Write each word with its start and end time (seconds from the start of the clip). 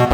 Hey, 0.00 0.06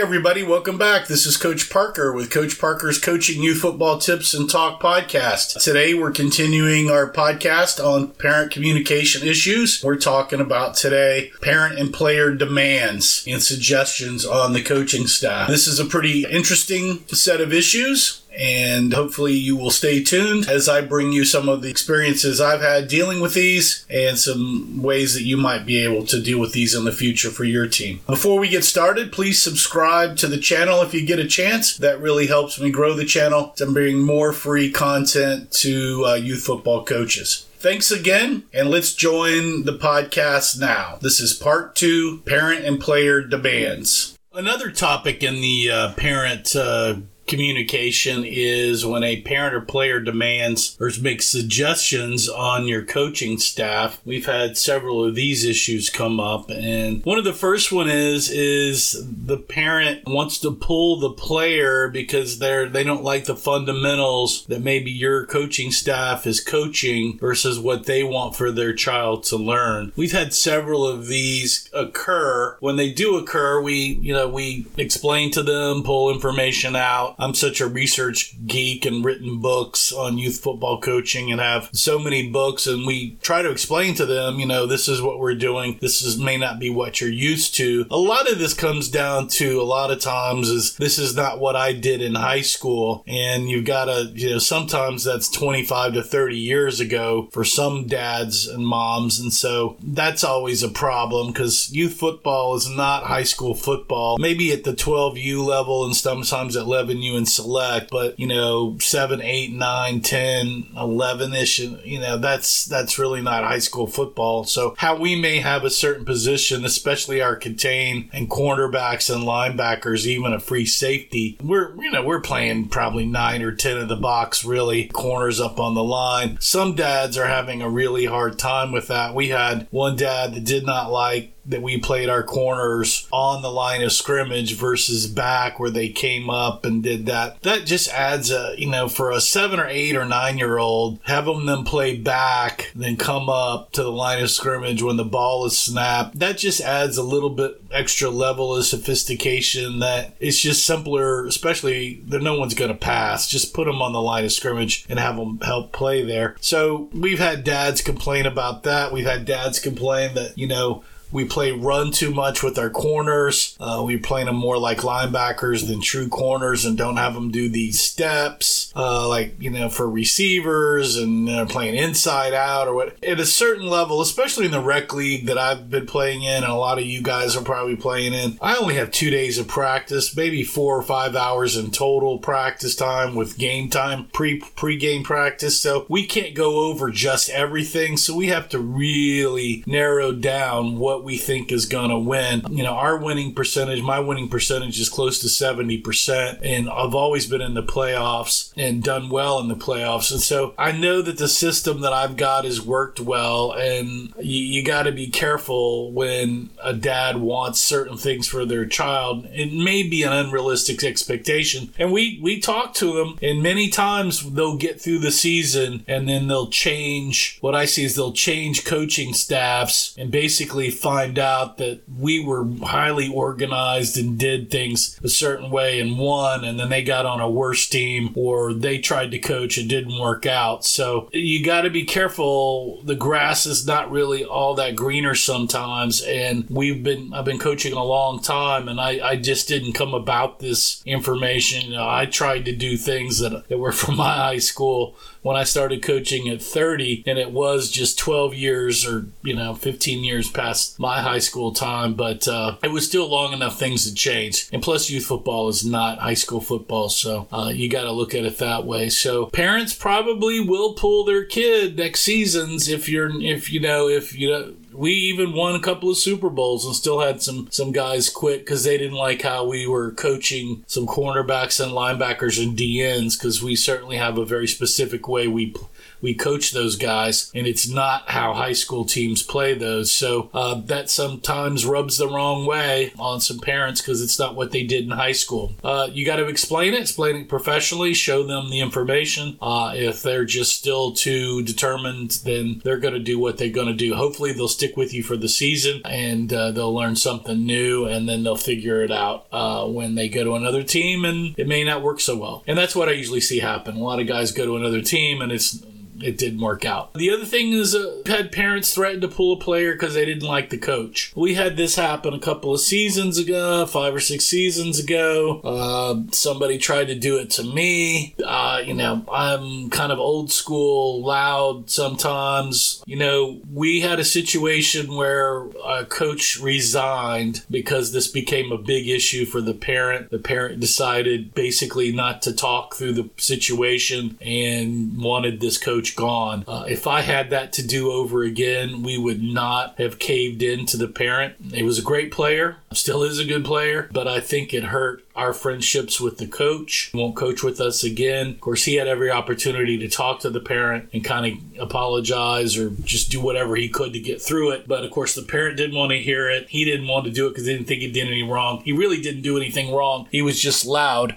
everybody, 0.00 0.42
welcome 0.42 0.78
back. 0.78 1.06
This 1.06 1.26
is 1.26 1.36
Coach 1.36 1.68
Parker 1.68 2.14
with 2.14 2.30
Coach 2.30 2.58
Parker's 2.58 2.98
Coaching 2.98 3.42
Youth 3.42 3.58
Football 3.58 3.98
Tips 3.98 4.32
and 4.32 4.48
Talk 4.48 4.80
podcast. 4.80 5.62
Today, 5.62 5.92
we're 5.92 6.12
continuing 6.12 6.90
our 6.90 7.12
podcast 7.12 7.84
on 7.84 8.12
parent 8.12 8.50
communication 8.50 9.28
issues. 9.28 9.84
We're 9.84 9.96
talking 9.96 10.40
about 10.40 10.74
today 10.74 11.30
parent 11.42 11.78
and 11.78 11.92
player 11.92 12.34
demands 12.34 13.22
and 13.28 13.42
suggestions 13.42 14.24
on 14.24 14.54
the 14.54 14.62
coaching 14.62 15.06
staff. 15.06 15.48
This 15.48 15.66
is 15.66 15.78
a 15.78 15.84
pretty 15.84 16.24
interesting 16.24 17.06
set 17.08 17.42
of 17.42 17.52
issues 17.52 18.22
and 18.38 18.92
hopefully 18.92 19.32
you 19.32 19.56
will 19.56 19.70
stay 19.70 20.02
tuned 20.02 20.48
as 20.48 20.68
I 20.68 20.80
bring 20.80 21.12
you 21.12 21.24
some 21.24 21.48
of 21.48 21.62
the 21.62 21.70
experiences 21.70 22.40
I've 22.40 22.60
had 22.60 22.88
dealing 22.88 23.20
with 23.20 23.34
these 23.34 23.86
and 23.88 24.18
some 24.18 24.82
ways 24.82 25.14
that 25.14 25.22
you 25.22 25.36
might 25.36 25.66
be 25.66 25.78
able 25.78 26.04
to 26.06 26.20
deal 26.20 26.38
with 26.40 26.52
these 26.52 26.74
in 26.74 26.84
the 26.84 26.92
future 26.92 27.30
for 27.30 27.44
your 27.44 27.66
team. 27.66 28.00
Before 28.06 28.38
we 28.38 28.48
get 28.48 28.64
started, 28.64 29.12
please 29.12 29.42
subscribe 29.42 30.16
to 30.18 30.26
the 30.26 30.38
channel 30.38 30.82
if 30.82 30.94
you 30.94 31.06
get 31.06 31.18
a 31.18 31.26
chance. 31.26 31.76
That 31.76 32.00
really 32.00 32.26
helps 32.26 32.60
me 32.60 32.70
grow 32.70 32.94
the 32.94 33.04
channel 33.04 33.52
to 33.56 33.70
bring 33.70 34.00
more 34.00 34.32
free 34.32 34.70
content 34.70 35.50
to 35.52 36.04
uh, 36.06 36.14
youth 36.14 36.44
football 36.44 36.84
coaches. 36.84 37.46
Thanks 37.58 37.90
again, 37.90 38.44
and 38.52 38.68
let's 38.68 38.92
join 38.92 39.64
the 39.64 39.78
podcast 39.78 40.60
now. 40.60 40.98
This 41.00 41.18
is 41.18 41.32
part 41.32 41.74
two 41.74 42.18
parent 42.26 42.64
and 42.66 42.78
player 42.78 43.22
demands. 43.22 44.18
Another 44.34 44.70
topic 44.70 45.22
in 45.22 45.36
the 45.36 45.70
uh, 45.70 45.92
parent 45.94 46.54
uh, 46.54 46.96
communication 47.34 48.22
is 48.24 48.86
when 48.86 49.02
a 49.02 49.20
parent 49.22 49.56
or 49.56 49.60
player 49.60 49.98
demands 49.98 50.76
or 50.78 50.88
makes 51.00 51.26
suggestions 51.26 52.28
on 52.28 52.68
your 52.68 52.84
coaching 52.84 53.38
staff. 53.38 54.00
We've 54.04 54.26
had 54.26 54.56
several 54.56 55.04
of 55.04 55.16
these 55.16 55.44
issues 55.44 55.90
come 55.90 56.20
up 56.20 56.48
and 56.48 57.04
one 57.04 57.18
of 57.18 57.24
the 57.24 57.32
first 57.32 57.72
one 57.72 57.90
is 57.90 58.30
is 58.30 59.04
the 59.04 59.36
parent 59.36 60.06
wants 60.06 60.38
to 60.38 60.52
pull 60.52 61.00
the 61.00 61.10
player 61.10 61.88
because 61.88 62.38
they're 62.38 62.68
they 62.68 62.84
don't 62.84 63.02
like 63.02 63.24
the 63.24 63.34
fundamentals 63.34 64.46
that 64.46 64.62
maybe 64.62 64.92
your 64.92 65.26
coaching 65.26 65.72
staff 65.72 66.28
is 66.28 66.40
coaching 66.40 67.18
versus 67.18 67.58
what 67.58 67.86
they 67.86 68.04
want 68.04 68.36
for 68.36 68.52
their 68.52 68.72
child 68.72 69.24
to 69.24 69.36
learn. 69.36 69.92
We've 69.96 70.12
had 70.12 70.32
several 70.32 70.86
of 70.86 71.08
these 71.08 71.68
occur. 71.72 72.56
When 72.60 72.76
they 72.76 72.92
do 72.92 73.16
occur, 73.16 73.60
we 73.60 73.74
you 73.74 74.12
know 74.12 74.28
we 74.28 74.66
explain 74.76 75.32
to 75.32 75.42
them, 75.42 75.82
pull 75.82 76.12
information 76.12 76.76
out 76.76 77.16
I'm 77.24 77.32
such 77.32 77.62
a 77.62 77.66
research 77.66 78.36
geek 78.46 78.84
and 78.84 79.02
written 79.02 79.40
books 79.40 79.92
on 79.92 80.18
youth 80.18 80.40
football 80.40 80.78
coaching 80.78 81.32
and 81.32 81.40
have 81.40 81.70
so 81.72 81.98
many 81.98 82.28
books 82.28 82.66
and 82.66 82.86
we 82.86 83.16
try 83.22 83.40
to 83.40 83.50
explain 83.50 83.94
to 83.94 84.04
them, 84.04 84.38
you 84.38 84.44
know, 84.44 84.66
this 84.66 84.88
is 84.88 85.00
what 85.00 85.18
we're 85.18 85.34
doing. 85.34 85.78
This 85.80 86.02
is 86.02 86.18
may 86.18 86.36
not 86.36 86.58
be 86.58 86.68
what 86.68 87.00
you're 87.00 87.08
used 87.08 87.54
to. 87.54 87.86
A 87.90 87.96
lot 87.96 88.30
of 88.30 88.38
this 88.38 88.52
comes 88.52 88.90
down 88.90 89.28
to 89.28 89.58
a 89.58 89.64
lot 89.64 89.90
of 89.90 90.00
times 90.00 90.50
is 90.50 90.76
this 90.76 90.98
is 90.98 91.16
not 91.16 91.40
what 91.40 91.56
I 91.56 91.72
did 91.72 92.02
in 92.02 92.14
high 92.14 92.42
school 92.42 93.02
and 93.06 93.48
you've 93.48 93.64
got 93.64 93.86
to, 93.86 94.12
you 94.14 94.28
know, 94.28 94.38
sometimes 94.38 95.04
that's 95.04 95.30
25 95.30 95.94
to 95.94 96.02
30 96.02 96.36
years 96.36 96.78
ago 96.78 97.30
for 97.32 97.42
some 97.42 97.86
dads 97.86 98.46
and 98.46 98.66
moms 98.66 99.18
and 99.18 99.32
so 99.32 99.78
that's 99.82 100.24
always 100.24 100.62
a 100.62 100.68
problem 100.68 101.28
because 101.28 101.72
youth 101.72 101.94
football 101.94 102.54
is 102.54 102.68
not 102.68 103.04
high 103.04 103.22
school 103.22 103.54
football. 103.54 104.18
Maybe 104.18 104.52
at 104.52 104.64
the 104.64 104.74
12U 104.74 105.42
level 105.42 105.86
and 105.86 105.96
sometimes 105.96 106.54
at 106.54 106.64
11 106.64 106.98
you 107.04 107.16
and 107.16 107.28
select, 107.28 107.90
but 107.90 108.18
you 108.18 108.26
know, 108.26 108.78
seven, 108.78 109.20
eight, 109.20 109.52
nine, 109.52 110.00
10, 110.00 110.68
11 110.76 111.34
ish, 111.34 111.58
you 111.58 112.00
know, 112.00 112.16
that's, 112.16 112.64
that's 112.64 112.98
really 112.98 113.22
not 113.22 113.44
high 113.44 113.58
school 113.58 113.86
football. 113.86 114.44
So 114.44 114.74
how 114.78 114.96
we 114.96 115.14
may 115.14 115.38
have 115.38 115.64
a 115.64 115.70
certain 115.70 116.04
position, 116.04 116.64
especially 116.64 117.20
our 117.20 117.36
contain 117.36 118.10
and 118.12 118.30
cornerbacks 118.30 119.14
and 119.14 119.24
linebackers, 119.24 120.06
even 120.06 120.32
a 120.32 120.40
free 120.40 120.66
safety, 120.66 121.38
we're, 121.42 121.74
you 121.76 121.90
know, 121.90 122.02
we're 122.02 122.20
playing 122.20 122.68
probably 122.68 123.06
nine 123.06 123.42
or 123.42 123.52
10 123.52 123.78
of 123.78 123.88
the 123.88 123.96
box, 123.96 124.44
really 124.44 124.88
corners 124.88 125.40
up 125.40 125.60
on 125.60 125.74
the 125.74 125.84
line. 125.84 126.38
Some 126.40 126.74
dads 126.74 127.16
are 127.18 127.26
having 127.26 127.62
a 127.62 127.70
really 127.70 128.06
hard 128.06 128.38
time 128.38 128.72
with 128.72 128.88
that. 128.88 129.14
We 129.14 129.28
had 129.28 129.68
one 129.70 129.96
dad 129.96 130.34
that 130.34 130.44
did 130.44 130.64
not 130.64 130.90
like 130.90 131.33
that 131.46 131.62
we 131.62 131.78
played 131.78 132.08
our 132.08 132.22
corners 132.22 133.08
on 133.12 133.42
the 133.42 133.50
line 133.50 133.82
of 133.82 133.92
scrimmage 133.92 134.54
versus 134.56 135.06
back 135.06 135.58
where 135.58 135.70
they 135.70 135.88
came 135.88 136.30
up 136.30 136.64
and 136.64 136.82
did 136.82 137.06
that. 137.06 137.40
That 137.42 137.66
just 137.66 137.88
adds 137.90 138.30
a, 138.30 138.54
you 138.56 138.68
know, 138.68 138.88
for 138.88 139.10
a 139.10 139.20
seven 139.20 139.60
or 139.60 139.66
eight 139.66 139.96
or 139.96 140.04
nine 140.04 140.38
year 140.38 140.58
old, 140.58 140.98
having 141.04 141.46
them 141.46 141.46
then 141.46 141.64
play 141.64 141.96
back, 141.96 142.70
then 142.74 142.96
come 142.96 143.28
up 143.28 143.72
to 143.72 143.82
the 143.82 143.92
line 143.92 144.22
of 144.22 144.30
scrimmage 144.30 144.82
when 144.82 144.96
the 144.96 145.04
ball 145.04 145.44
is 145.44 145.56
snapped, 145.56 146.18
that 146.18 146.38
just 146.38 146.60
adds 146.60 146.96
a 146.96 147.02
little 147.02 147.30
bit 147.30 147.60
extra 147.70 148.10
level 148.10 148.56
of 148.56 148.64
sophistication 148.64 149.80
that 149.80 150.14
it's 150.20 150.40
just 150.40 150.64
simpler, 150.64 151.26
especially 151.26 152.02
that 152.06 152.22
no 152.22 152.38
one's 152.38 152.54
going 152.54 152.70
to 152.70 152.76
pass. 152.76 153.28
Just 153.28 153.54
put 153.54 153.66
them 153.66 153.82
on 153.82 153.92
the 153.92 154.00
line 154.00 154.24
of 154.24 154.32
scrimmage 154.32 154.86
and 154.88 154.98
have 154.98 155.16
them 155.16 155.40
help 155.40 155.72
play 155.72 156.02
there. 156.02 156.36
So 156.40 156.88
we've 156.92 157.18
had 157.18 157.44
dads 157.44 157.82
complain 157.82 158.26
about 158.26 158.62
that. 158.62 158.92
We've 158.92 159.06
had 159.06 159.24
dads 159.24 159.58
complain 159.58 160.14
that, 160.14 160.36
you 160.38 160.46
know, 160.46 160.84
we 161.12 161.24
play 161.24 161.52
run 161.52 161.92
too 161.92 162.12
much 162.12 162.42
with 162.42 162.58
our 162.58 162.70
corners. 162.70 163.56
Uh, 163.60 163.82
we 163.86 163.96
play 163.96 164.24
them 164.24 164.36
more 164.36 164.58
like 164.58 164.78
linebackers 164.78 165.66
than 165.66 165.80
true 165.80 166.08
corners 166.08 166.64
and 166.64 166.76
don't 166.76 166.96
have 166.96 167.14
them 167.14 167.30
do 167.30 167.48
these 167.48 167.80
steps, 167.80 168.72
uh, 168.74 169.06
like, 169.08 169.34
you 169.40 169.50
know, 169.50 169.68
for 169.68 169.88
receivers 169.88 170.96
and 170.96 171.28
uh, 171.28 171.46
playing 171.46 171.74
inside 171.74 172.34
out 172.34 172.66
or 172.66 172.74
what. 172.74 173.02
At 173.04 173.20
a 173.20 173.26
certain 173.26 173.66
level, 173.66 174.00
especially 174.00 174.46
in 174.46 174.50
the 174.50 174.60
rec 174.60 174.92
league 174.92 175.26
that 175.26 175.38
I've 175.38 175.70
been 175.70 175.86
playing 175.86 176.22
in 176.22 176.42
and 176.42 176.52
a 176.52 176.56
lot 176.56 176.78
of 176.78 176.84
you 176.84 177.00
guys 177.00 177.36
are 177.36 177.44
probably 177.44 177.76
playing 177.76 178.12
in, 178.12 178.38
I 178.40 178.56
only 178.56 178.74
have 178.74 178.90
two 178.90 179.10
days 179.10 179.38
of 179.38 179.46
practice, 179.46 180.16
maybe 180.16 180.42
four 180.42 180.76
or 180.76 180.82
five 180.82 181.14
hours 181.14 181.56
in 181.56 181.70
total 181.70 182.18
practice 182.18 182.74
time 182.74 183.14
with 183.14 183.38
game 183.38 183.70
time, 183.70 184.06
pre 184.12 184.40
pre 184.40 184.76
game 184.76 185.04
practice. 185.04 185.60
So 185.60 185.86
we 185.88 186.06
can't 186.06 186.34
go 186.34 186.64
over 186.68 186.90
just 186.90 187.30
everything. 187.30 187.96
So 187.96 188.16
we 188.16 188.28
have 188.28 188.48
to 188.48 188.58
really 188.58 189.62
narrow 189.66 190.12
down 190.12 190.78
what 190.78 191.03
we 191.04 191.16
think 191.16 191.52
is 191.52 191.66
going 191.66 191.90
to 191.90 191.98
win. 191.98 192.42
You 192.50 192.62
know, 192.62 192.72
our 192.72 192.96
winning 192.98 193.34
percentage, 193.34 193.82
my 193.82 194.00
winning 194.00 194.28
percentage 194.28 194.80
is 194.80 194.88
close 194.88 195.20
to 195.20 195.26
70%. 195.26 196.40
And 196.42 196.68
I've 196.68 196.94
always 196.94 197.26
been 197.26 197.40
in 197.40 197.54
the 197.54 197.62
playoffs 197.62 198.52
and 198.56 198.82
done 198.82 199.10
well 199.10 199.38
in 199.40 199.48
the 199.48 199.54
playoffs. 199.54 200.10
And 200.10 200.20
so 200.20 200.54
I 200.58 200.72
know 200.72 201.02
that 201.02 201.18
the 201.18 201.28
system 201.28 201.82
that 201.82 201.92
I've 201.92 202.16
got 202.16 202.44
has 202.44 202.60
worked 202.60 203.00
well. 203.00 203.52
And 203.52 204.12
you, 204.18 204.40
you 204.40 204.64
got 204.64 204.84
to 204.84 204.92
be 204.92 205.08
careful 205.08 205.92
when 205.92 206.50
a 206.62 206.72
dad 206.72 207.18
wants 207.18 207.60
certain 207.60 207.96
things 207.96 208.26
for 208.26 208.44
their 208.44 208.66
child. 208.66 209.26
It 209.30 209.52
may 209.52 209.82
be 209.82 210.02
an 210.02 210.12
unrealistic 210.12 210.82
expectation. 210.82 211.72
And 211.78 211.92
we, 211.92 212.18
we 212.22 212.40
talk 212.40 212.74
to 212.74 212.94
them, 212.94 213.18
and 213.22 213.42
many 213.42 213.68
times 213.68 214.32
they'll 214.32 214.56
get 214.56 214.80
through 214.80 215.00
the 215.00 215.12
season 215.12 215.84
and 215.86 216.08
then 216.08 216.28
they'll 216.28 216.48
change. 216.48 217.38
What 217.40 217.54
I 217.54 217.64
see 217.66 217.84
is 217.84 217.94
they'll 217.94 218.12
change 218.12 218.64
coaching 218.64 219.14
staffs 219.14 219.94
and 219.98 220.10
basically 220.10 220.70
find 220.84 221.18
out 221.18 221.56
that 221.56 221.80
we 221.98 222.22
were 222.22 222.46
highly 222.62 223.08
organized 223.08 223.96
and 223.96 224.18
did 224.18 224.50
things 224.50 225.00
a 225.02 225.08
certain 225.08 225.50
way 225.50 225.80
and 225.80 225.98
won, 225.98 226.44
and 226.44 226.60
then 226.60 226.68
they 226.68 226.84
got 226.84 227.06
on 227.06 227.20
a 227.20 227.30
worse 227.30 227.66
team 227.66 228.12
or 228.14 228.52
they 228.52 228.76
tried 228.76 229.10
to 229.10 229.18
coach 229.18 229.56
and 229.56 229.66
didn't 229.66 229.98
work 229.98 230.26
out. 230.26 230.62
So 230.62 231.08
you 231.14 231.42
got 231.42 231.62
to 231.62 231.70
be 231.70 231.84
careful. 231.84 232.82
The 232.84 232.94
grass 232.94 233.46
is 233.46 233.66
not 233.66 233.90
really 233.90 234.26
all 234.26 234.54
that 234.56 234.76
greener 234.76 235.14
sometimes, 235.14 236.02
and 236.02 236.46
we've 236.50 236.82
been 236.82 237.14
I've 237.14 237.24
been 237.24 237.38
coaching 237.38 237.72
a 237.72 237.82
long 237.82 238.20
time, 238.20 238.68
and 238.68 238.78
I, 238.78 239.00
I 239.02 239.16
just 239.16 239.48
didn't 239.48 239.72
come 239.72 239.94
about 239.94 240.40
this 240.40 240.82
information. 240.84 241.70
You 241.70 241.78
know, 241.78 241.88
I 241.88 242.04
tried 242.04 242.44
to 242.44 242.54
do 242.54 242.76
things 242.76 243.20
that, 243.20 243.48
that 243.48 243.56
were 243.58 243.72
from 243.84 243.96
my 243.96 244.14
high 244.14 244.38
school 244.38 244.96
when 245.24 245.36
I 245.36 245.44
started 245.44 245.82
coaching 245.82 246.28
at 246.28 246.42
30, 246.42 247.02
and 247.06 247.18
it 247.18 247.30
was 247.30 247.70
just 247.70 247.98
12 247.98 248.34
years 248.34 248.86
or, 248.86 249.06
you 249.22 249.34
know, 249.34 249.54
15 249.54 250.04
years 250.04 250.30
past 250.30 250.78
my 250.78 251.00
high 251.00 251.18
school 251.18 251.50
time, 251.50 251.94
but 251.94 252.28
uh, 252.28 252.58
it 252.62 252.70
was 252.70 252.86
still 252.86 253.08
long 253.08 253.32
enough 253.32 253.58
things 253.58 253.88
to 253.88 253.94
change. 253.94 254.50
And 254.52 254.62
plus, 254.62 254.90
youth 254.90 255.06
football 255.06 255.48
is 255.48 255.64
not 255.64 255.96
high 255.96 256.12
school 256.12 256.42
football, 256.42 256.90
so 256.90 257.26
uh, 257.32 257.50
you 257.54 257.70
got 257.70 257.84
to 257.84 257.90
look 257.90 258.14
at 258.14 258.26
it 258.26 258.36
that 258.36 258.66
way. 258.66 258.90
So 258.90 259.24
parents 259.24 259.72
probably 259.72 260.40
will 260.40 260.74
pull 260.74 261.06
their 261.06 261.24
kid 261.24 261.78
next 261.78 262.00
seasons 262.00 262.68
if 262.68 262.86
you're, 262.86 263.10
if 263.22 263.50
you 263.50 263.60
know, 263.60 263.88
if 263.88 264.14
you 264.14 264.28
know 264.30 264.54
we 264.74 264.92
even 264.92 265.32
won 265.32 265.54
a 265.54 265.60
couple 265.60 265.90
of 265.90 265.96
Super 265.96 266.28
Bowls 266.28 266.64
and 266.64 266.74
still 266.74 267.00
had 267.00 267.22
some 267.22 267.48
some 267.50 267.72
guys 267.72 268.10
quit 268.10 268.40
because 268.40 268.64
they 268.64 268.76
didn't 268.76 268.96
like 268.96 269.22
how 269.22 269.44
we 269.44 269.66
were 269.66 269.92
coaching 269.92 270.64
some 270.66 270.86
cornerbacks 270.86 271.62
and 271.62 271.72
linebackers 271.72 272.42
and 272.42 272.58
DNs 272.58 273.18
because 273.18 273.42
we 273.42 273.54
certainly 273.56 273.96
have 273.96 274.18
a 274.18 274.24
very 274.24 274.48
specific 274.48 275.08
way 275.08 275.28
we 275.28 275.54
we 276.04 276.14
coach 276.14 276.52
those 276.52 276.76
guys, 276.76 277.32
and 277.34 277.46
it's 277.46 277.66
not 277.66 278.10
how 278.10 278.34
high 278.34 278.52
school 278.52 278.84
teams 278.84 279.22
play 279.22 279.54
those. 279.54 279.90
So 279.90 280.28
uh, 280.34 280.60
that 280.66 280.90
sometimes 280.90 281.64
rubs 281.64 281.96
the 281.96 282.06
wrong 282.06 282.44
way 282.44 282.92
on 282.98 283.22
some 283.22 283.38
parents 283.38 283.80
because 283.80 284.02
it's 284.02 284.18
not 284.18 284.36
what 284.36 284.50
they 284.50 284.64
did 284.64 284.84
in 284.84 284.90
high 284.90 285.12
school. 285.12 285.54
Uh, 285.64 285.88
you 285.90 286.04
got 286.04 286.16
to 286.16 286.26
explain 286.26 286.74
it, 286.74 286.82
explain 286.82 287.16
it 287.16 287.28
professionally, 287.30 287.94
show 287.94 288.22
them 288.22 288.50
the 288.50 288.60
information. 288.60 289.38
Uh, 289.40 289.72
if 289.74 290.02
they're 290.02 290.26
just 290.26 290.54
still 290.54 290.92
too 290.92 291.42
determined, 291.42 292.20
then 292.24 292.60
they're 292.64 292.76
going 292.76 292.92
to 292.92 293.00
do 293.00 293.18
what 293.18 293.38
they're 293.38 293.48
going 293.48 293.66
to 293.66 293.72
do. 293.72 293.94
Hopefully, 293.94 294.34
they'll 294.34 294.46
stick 294.46 294.76
with 294.76 294.92
you 294.92 295.02
for 295.02 295.16
the 295.16 295.28
season 295.28 295.80
and 295.86 296.34
uh, 296.34 296.50
they'll 296.50 296.74
learn 296.74 296.96
something 296.96 297.46
new, 297.46 297.86
and 297.86 298.06
then 298.06 298.24
they'll 298.24 298.36
figure 298.36 298.82
it 298.82 298.92
out 298.92 299.26
uh, 299.32 299.66
when 299.66 299.94
they 299.94 300.10
go 300.10 300.22
to 300.22 300.34
another 300.34 300.62
team, 300.62 301.06
and 301.06 301.34
it 301.38 301.48
may 301.48 301.64
not 301.64 301.82
work 301.82 301.98
so 301.98 302.14
well. 302.14 302.42
And 302.46 302.58
that's 302.58 302.76
what 302.76 302.90
I 302.90 302.92
usually 302.92 303.22
see 303.22 303.38
happen. 303.38 303.76
A 303.76 303.82
lot 303.82 304.00
of 304.00 304.06
guys 304.06 304.32
go 304.32 304.44
to 304.44 304.56
another 304.56 304.82
team, 304.82 305.22
and 305.22 305.32
it's 305.32 305.64
it 306.02 306.18
didn't 306.18 306.40
work 306.40 306.64
out. 306.64 306.94
The 306.94 307.10
other 307.10 307.24
thing 307.24 307.52
is, 307.52 307.74
uh, 307.74 308.02
had 308.06 308.32
parents 308.32 308.74
threatened 308.74 309.02
to 309.02 309.08
pull 309.08 309.34
a 309.34 309.38
player 309.40 309.72
because 309.72 309.94
they 309.94 310.04
didn't 310.04 310.28
like 310.28 310.50
the 310.50 310.58
coach. 310.58 311.12
We 311.14 311.34
had 311.34 311.56
this 311.56 311.76
happen 311.76 312.14
a 312.14 312.18
couple 312.18 312.52
of 312.52 312.60
seasons 312.60 313.18
ago, 313.18 313.66
five 313.66 313.94
or 313.94 314.00
six 314.00 314.24
seasons 314.24 314.78
ago. 314.78 315.40
Uh, 315.44 316.10
somebody 316.12 316.58
tried 316.58 316.86
to 316.86 316.94
do 316.94 317.18
it 317.18 317.30
to 317.30 317.44
me. 317.44 318.14
Uh, 318.24 318.62
you 318.64 318.74
know, 318.74 319.04
I'm 319.10 319.70
kind 319.70 319.92
of 319.92 319.98
old 319.98 320.30
school, 320.30 321.02
loud 321.02 321.70
sometimes. 321.70 322.82
You 322.86 322.96
know, 322.96 323.40
we 323.52 323.80
had 323.80 324.00
a 324.00 324.04
situation 324.04 324.94
where 324.94 325.46
a 325.64 325.84
coach 325.84 326.38
resigned 326.40 327.44
because 327.50 327.92
this 327.92 328.08
became 328.08 328.52
a 328.52 328.58
big 328.58 328.88
issue 328.88 329.26
for 329.26 329.40
the 329.40 329.54
parent. 329.54 330.10
The 330.10 330.18
parent 330.18 330.60
decided 330.60 331.34
basically 331.34 331.92
not 331.92 332.22
to 332.22 332.32
talk 332.32 332.74
through 332.74 332.94
the 332.94 333.10
situation 333.16 334.18
and 334.20 335.00
wanted 335.00 335.40
this 335.40 335.58
coach 335.58 335.83
gone. 335.92 336.44
Uh, 336.48 336.64
if 336.68 336.86
I 336.86 337.02
had 337.02 337.30
that 337.30 337.52
to 337.54 337.66
do 337.66 337.92
over 337.92 338.22
again, 338.22 338.82
we 338.82 338.96
would 338.96 339.22
not 339.22 339.78
have 339.78 339.98
caved 339.98 340.42
in 340.42 340.66
to 340.66 340.76
the 340.76 340.88
parent. 340.88 341.34
He 341.52 341.62
was 341.62 341.78
a 341.78 341.82
great 341.82 342.10
player, 342.10 342.56
still 342.76 343.02
is 343.02 343.18
a 343.18 343.24
good 343.24 343.44
player, 343.44 343.88
but 343.92 344.06
I 344.08 344.20
think 344.20 344.52
it 344.52 344.64
hurt 344.64 345.04
our 345.16 345.32
friendships 345.32 346.00
with 346.00 346.18
the 346.18 346.26
coach. 346.26 346.90
He 346.92 346.98
won't 346.98 347.14
coach 347.14 347.42
with 347.42 347.60
us 347.60 347.84
again. 347.84 348.30
Of 348.30 348.40
course, 348.40 348.64
he 348.64 348.74
had 348.74 348.88
every 348.88 349.10
opportunity 349.10 349.78
to 349.78 349.88
talk 349.88 350.20
to 350.20 350.30
the 350.30 350.40
parent 350.40 350.88
and 350.92 351.04
kind 351.04 351.26
of 351.26 351.60
apologize 351.60 352.56
or 352.56 352.70
just 352.82 353.10
do 353.10 353.20
whatever 353.20 353.54
he 353.54 353.68
could 353.68 353.92
to 353.92 354.00
get 354.00 354.20
through 354.20 354.50
it. 354.50 354.66
But 354.66 354.84
of 354.84 354.90
course, 354.90 355.14
the 355.14 355.22
parent 355.22 355.56
didn't 355.56 355.76
want 355.76 355.92
to 355.92 355.98
hear 355.98 356.28
it. 356.28 356.48
He 356.48 356.64
didn't 356.64 356.88
want 356.88 357.04
to 357.04 357.12
do 357.12 357.26
it 357.26 357.30
because 357.30 357.46
he 357.46 357.52
didn't 357.52 357.68
think 357.68 357.82
he 357.82 357.92
did 357.92 358.08
any 358.08 358.22
wrong. 358.22 358.62
He 358.64 358.72
really 358.72 359.00
didn't 359.00 359.22
do 359.22 359.36
anything 359.36 359.72
wrong. 359.72 360.08
He 360.10 360.22
was 360.22 360.40
just 360.40 360.66
loud. 360.66 361.16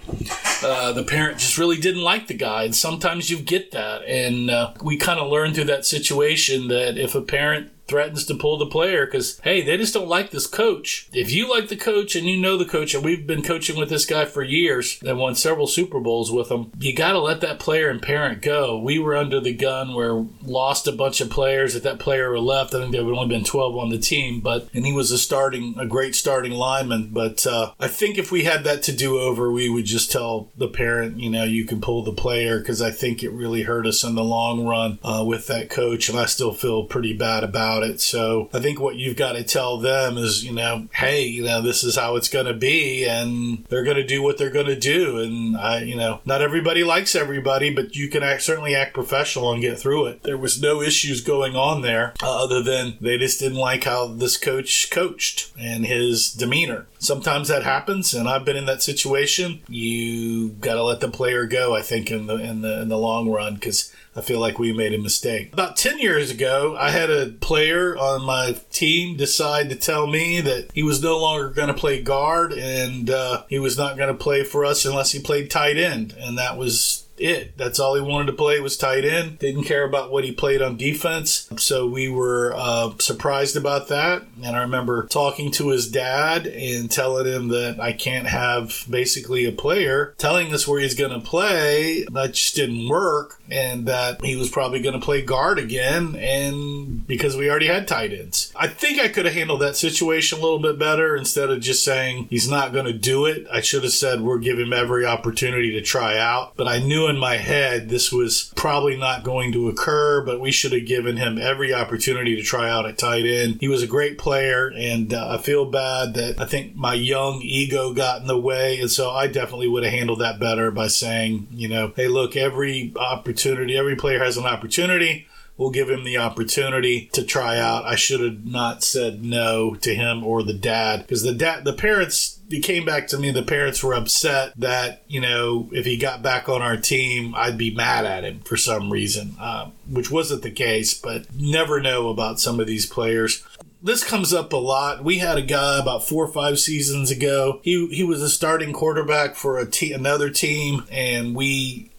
Uh, 0.64 0.92
the 0.92 1.04
parent 1.04 1.40
just 1.40 1.58
really 1.58 1.78
didn't 1.78 2.04
like 2.04 2.28
the 2.28 2.34
guy. 2.34 2.64
And 2.64 2.76
sometimes 2.76 3.30
you 3.30 3.40
get 3.40 3.72
that. 3.72 4.04
And 4.04 4.50
uh, 4.50 4.74
we 4.82 4.98
kind 4.98 5.20
of 5.20 5.30
learned 5.30 5.56
through 5.56 5.66
that 5.66 5.86
situation 5.86 6.68
that 6.68 6.98
if 6.98 7.16
a 7.16 7.22
parent 7.22 7.72
threatens 7.88 8.26
to 8.26 8.36
pull 8.36 8.58
the 8.58 8.66
player 8.66 9.06
because, 9.06 9.40
hey, 9.40 9.62
they 9.62 9.78
just 9.78 9.94
don't 9.94 10.08
like 10.08 10.32
this 10.32 10.48
coach. 10.48 11.10
If 11.14 11.32
you 11.32 11.50
like 11.50 11.70
the 11.70 11.76
coach 11.76 12.16
and 12.16 12.28
you 12.28 12.38
know 12.38 12.58
the 12.58 12.66
coach, 12.66 12.94
and 12.94 13.04
we've 13.04 13.26
been 13.26 13.44
coaching 13.44 13.78
with 13.78 13.90
this 13.90 14.06
guy 14.06 14.26
for 14.26 14.44
years 14.44 15.02
and 15.06 15.18
won 15.18 15.36
several 15.36 15.68
Super 15.68 16.00
Bowls 16.00 16.32
with 16.32 16.50
him, 16.50 16.72
you 16.80 16.94
got 16.94 17.14
to 17.14 17.20
let 17.20 17.42
that 17.42 17.60
player 17.60 17.90
and 17.90 18.02
parent 18.02 18.42
go. 18.42 18.80
We 18.80 19.00
were 19.00 19.16
under 19.16 19.40
the 19.40 19.54
gun 19.54 19.94
where 19.94 20.26
lost 20.44 20.88
a 20.88 20.92
bunch 20.92 21.22
of 21.22 21.30
players. 21.30 21.76
If 21.76 21.84
that 21.84 22.00
player 22.00 22.30
were 22.30 22.40
left, 22.40 22.74
I 22.74 22.80
think 22.80 22.92
there 22.92 23.04
would 23.04 23.16
only 23.16 23.36
been 23.36 23.44
12 23.44 23.78
on 23.78 23.90
the 23.90 23.98
team, 23.98 24.42
but, 24.42 24.70
and 24.74 24.86
he 24.86 24.94
was 24.94 25.12
a 25.12 25.18
starting, 25.18 25.76
a 25.78 25.86
great 25.86 26.16
starting 26.16 26.54
lineman. 26.54 27.10
But 27.12 27.46
uh, 27.46 27.74
I 27.80 27.88
think 27.88 28.18
if 28.18 28.32
we 28.32 28.44
had 28.44 28.64
that 28.64 28.84
to 28.84 28.92
do 28.92 29.20
over, 29.20 29.52
we 29.52 29.70
would 29.70 29.86
just 29.86 30.12
tell 30.12 30.52
the 30.58 30.68
parent, 30.68 31.20
you 31.20 31.30
know, 31.30 31.44
you 31.44 31.66
can 31.66 31.82
pull 31.82 32.04
the 32.04 32.14
player 32.14 32.60
because 32.60 32.82
I 32.82 32.92
think 32.92 33.24
it 33.24 33.32
really 33.32 33.64
hurt 33.64 33.88
us 33.88 34.04
in 34.04 34.16
the 34.16 34.24
long 34.24 34.66
run 34.66 35.00
uh, 35.04 35.24
with 35.26 35.48
that 35.48 35.70
coach. 35.70 36.10
And 36.10 36.20
I 36.20 36.26
still 36.26 36.54
feel 36.54 36.86
pretty 36.86 37.14
bad 37.14 37.44
about 37.44 37.77
about 37.78 37.90
it. 37.90 38.02
So 38.02 38.50
I 38.54 38.60
think 38.60 38.80
what 38.80 38.96
you've 38.96 39.16
got 39.16 39.34
to 39.34 39.44
tell 39.44 39.78
them 39.78 40.18
is, 40.18 40.44
you 40.44 40.54
know, 40.54 40.88
hey, 40.94 41.24
you 41.24 41.44
know, 41.44 41.62
this 41.62 41.84
is 41.84 41.96
how 41.96 42.16
it's 42.16 42.30
going 42.30 42.46
to 42.46 42.54
be, 42.54 43.08
and 43.08 43.66
they're 43.70 43.84
going 43.84 43.98
to 43.98 44.06
do 44.06 44.22
what 44.22 44.38
they're 44.38 44.50
going 44.50 44.68
to 44.68 44.80
do. 44.80 45.18
And 45.20 45.58
I, 45.58 45.82
you 45.82 45.96
know, 45.96 46.22
not 46.26 46.42
everybody 46.42 46.84
likes 46.84 47.16
everybody, 47.16 47.70
but 47.70 47.96
you 47.96 48.10
can 48.10 48.24
act, 48.24 48.44
certainly 48.44 48.76
act 48.76 48.94
professional 48.94 49.52
and 49.52 49.62
get 49.62 49.80
through 49.80 50.08
it. 50.08 50.24
There 50.24 50.38
was 50.38 50.62
no 50.62 50.82
issues 50.82 51.22
going 51.22 51.56
on 51.56 51.82
there 51.82 52.14
uh, 52.22 52.44
other 52.44 52.62
than 52.62 52.98
they 53.02 53.18
just 53.18 53.40
didn't 53.40 53.58
like 53.58 53.84
how 53.84 54.08
this 54.08 54.38
coach 54.38 54.90
coached 54.92 55.52
and 55.60 55.86
his 55.86 56.32
demeanor. 56.32 56.88
Sometimes 57.00 57.48
that 57.48 57.64
happens, 57.64 58.14
and 58.14 58.28
I've 58.28 58.46
been 58.46 58.58
in 58.58 58.66
that 58.66 58.82
situation. 58.82 59.62
You 59.68 60.50
got 60.50 60.76
to 60.76 60.84
let 60.84 61.00
the 61.00 61.10
player 61.10 61.46
go. 61.46 61.76
I 61.76 61.82
think 61.82 62.12
in 62.12 62.28
the 62.28 62.36
in 62.36 62.62
the 62.62 62.82
in 62.82 62.90
the 62.90 62.98
long 62.98 63.30
run 63.30 63.56
because 63.56 63.94
I 64.18 64.22
feel 64.22 64.40
like 64.40 64.58
we 64.58 64.74
made 64.74 64.96
a 64.96 64.98
mistake. 64.98 65.54
About 65.54 65.78
10 65.78 66.00
years 66.00 66.32
ago, 66.32 66.76
I 66.80 66.90
had 66.90 67.12
a 67.12 67.28
player 67.40 67.96
on 67.96 68.26
my 68.26 68.58
team 68.72 69.16
decide 69.16 69.70
to 69.70 69.76
tell 69.76 70.08
me 70.08 70.42
that 70.42 70.72
he 70.74 70.82
was 70.82 71.04
no 71.04 71.20
longer 71.20 71.50
going 71.50 71.68
to 71.68 71.74
play 71.76 72.02
guard 72.02 72.52
and 72.52 73.12
uh, 73.12 73.44
he 73.48 73.60
was 73.60 73.78
not 73.78 73.96
going 73.96 74.08
to 74.08 74.16
play 74.16 74.44
for 74.44 74.66
us 74.66 74.86
unless 74.86 75.12
he 75.12 75.20
played 75.20 75.52
tight 75.52 75.78
end. 75.78 76.16
And 76.20 76.36
that 76.40 76.58
was 76.58 77.07
it. 77.20 77.58
That's 77.58 77.80
all 77.80 77.96
he 77.96 78.02
wanted 78.02 78.28
to 78.28 78.34
play 78.34 78.60
was 78.60 78.78
tight 78.78 79.06
end. 79.06 79.40
Didn't 79.40 79.64
care 79.64 79.84
about 79.84 80.12
what 80.12 80.24
he 80.24 80.32
played 80.32 80.62
on 80.62 80.78
defense. 80.78 81.50
So 81.58 81.88
we 81.88 82.10
were 82.10 82.54
uh, 82.56 82.92
surprised 83.00 83.56
about 83.56 83.88
that. 83.90 84.24
And 84.44 84.56
I 84.56 84.62
remember 84.62 85.08
talking 85.08 85.52
to 85.54 85.70
his 85.70 85.90
dad 85.90 86.48
and 86.48 86.90
telling 86.90 87.26
him 87.26 87.50
that 87.50 87.80
I 87.80 87.94
can't 87.94 88.28
have 88.28 88.86
basically 88.90 89.46
a 89.46 89.52
player 89.52 90.14
telling 90.18 90.54
us 90.54 90.68
where 90.68 90.80
he's 90.80 90.96
going 90.96 91.12
to 91.12 91.20
play. 91.20 92.06
That 92.12 92.34
just 92.34 92.56
didn't 92.56 92.88
work. 92.90 93.37
And 93.50 93.86
that 93.88 94.24
he 94.24 94.36
was 94.36 94.50
probably 94.50 94.82
going 94.82 95.00
to 95.00 95.06
play 95.06 95.22
guard 95.22 95.60
again. 95.60 96.16
And 96.16 97.06
because 97.08 97.36
we 97.36 97.50
already 97.50 97.68
had 97.68 97.88
tight 97.88 98.14
ends, 98.14 98.52
I 98.56 98.68
think 98.68 99.00
I 99.00 99.08
could 99.08 99.26
have 99.26 99.34
handled 99.34 99.62
that 99.62 99.76
situation 99.76 100.40
a 100.40 100.42
little 100.42 100.60
bit 100.60 100.78
better 100.78 101.16
instead 101.16 101.50
of 101.50 101.62
just 101.62 101.84
saying 101.84 102.28
he's 102.30 102.50
not 102.50 102.74
going 102.74 102.86
to 102.86 102.94
do 102.94 103.26
it. 103.26 103.48
I 103.52 103.62
should 103.62 103.84
have 103.84 103.94
said 103.94 104.22
we're 104.22 104.40
giving 104.40 104.68
him 104.68 104.74
every 104.74 105.06
opportunity 105.06 105.72
to 105.72 105.82
try 105.82 106.18
out. 106.18 106.54
But 106.56 106.68
I 106.68 106.80
knew 106.80 107.08
in 107.08 107.18
my 107.18 107.38
head 107.38 107.90
this 107.90 108.12
was 108.12 108.52
probably 108.56 108.98
not 108.98 109.24
going 109.24 109.52
to 109.54 109.70
occur, 109.70 110.22
but 110.26 110.40
we 110.40 110.52
should 110.52 110.74
have 110.74 110.86
given 110.86 111.18
him 111.18 111.38
every 111.38 111.74
opportunity 111.74 112.36
to 112.36 112.42
try 112.42 112.70
out 112.70 112.86
at 112.86 112.98
tight 112.98 113.26
end. 113.26 113.58
He 113.60 113.68
was 113.68 113.84
a 113.84 113.88
great 113.88 114.18
player, 114.18 114.72
and 114.76 115.14
uh, 115.14 115.28
I 115.30 115.38
feel 115.38 115.66
bad 115.66 116.14
that 116.16 116.40
I 116.40 116.46
think 116.46 116.76
my 116.76 116.94
young 116.94 117.42
ego 117.42 117.94
got 117.94 118.22
in 118.22 118.28
the 118.28 118.38
way, 118.38 118.80
and 118.80 118.92
so 118.92 119.12
I 119.12 119.28
definitely 119.28 119.68
would 119.68 119.84
have 119.84 119.94
handled 119.94 120.20
that 120.20 120.40
better 120.40 120.72
by 120.72 120.88
saying, 120.88 121.48
you 121.52 121.68
know, 121.68 121.94
hey, 121.96 122.08
look, 122.08 122.36
every 122.36 122.94
opportunity, 123.38 123.78
every 123.78 123.96
player 123.96 124.20
has 124.20 124.38
an 124.38 124.46
opportunity 124.46 125.28
we'll 125.58 125.72
give 125.72 125.90
him 125.90 126.04
the 126.04 126.18
opportunity 126.18 127.10
to 127.14 127.24
try 127.24 127.60
out. 127.60 127.86
I 127.86 127.96
should 127.96 128.22
have 128.22 128.46
not 128.46 128.84
said 128.84 129.24
no 129.24 129.76
to 129.76 129.94
him 129.94 130.24
or 130.24 130.44
the 130.44 130.54
dad 130.54 131.02
because 131.02 131.24
the 131.24 131.34
dad, 131.34 131.66
the 131.66 131.74
parents 131.74 132.40
he 132.50 132.62
came 132.62 132.86
back 132.86 133.08
to 133.08 133.18
me. 133.18 133.32
The 133.32 133.44
parents 133.44 133.84
were 133.84 133.94
upset 133.94 134.54
that 134.58 135.04
you 135.08 135.20
know 135.20 135.70
if 135.74 135.86
he 135.86 135.98
got 135.98 136.22
back 136.22 136.48
on 136.48 136.62
our 136.62 136.78
team, 136.78 137.34
I'd 137.36 137.58
be 137.58 137.74
mad 137.74 138.06
at 138.06 138.24
him 138.24 138.40
for 138.42 138.56
some 138.56 138.92
reason, 138.92 139.36
uh, 139.40 139.72
which 139.90 140.12
wasn't 140.12 140.44
the 140.44 140.52
case. 140.52 140.94
But 140.94 141.34
never 141.34 141.82
know 141.82 142.10
about 142.10 142.40
some 142.40 142.60
of 142.60 142.68
these 142.68 142.86
players. 142.86 143.44
This 143.82 144.04
comes 144.04 144.34
up 144.34 144.54
a 144.54 144.58
lot. 144.58 145.04
We 145.04 145.20
had 145.20 145.38
a 145.38 145.44
guy 145.44 145.80
about 145.80 146.08
four 146.08 146.26
or 146.26 146.32
five 146.32 146.60
seasons 146.60 147.12
ago. 147.12 147.60
He 147.64 147.88
he 147.88 148.04
was 148.04 148.22
a 148.22 148.30
starting 148.30 148.74
quarterback 148.74 149.36
for 149.36 149.60
a 149.60 149.68
another 149.94 150.30
team, 150.30 150.84
and 150.90 151.36
we 151.36 151.92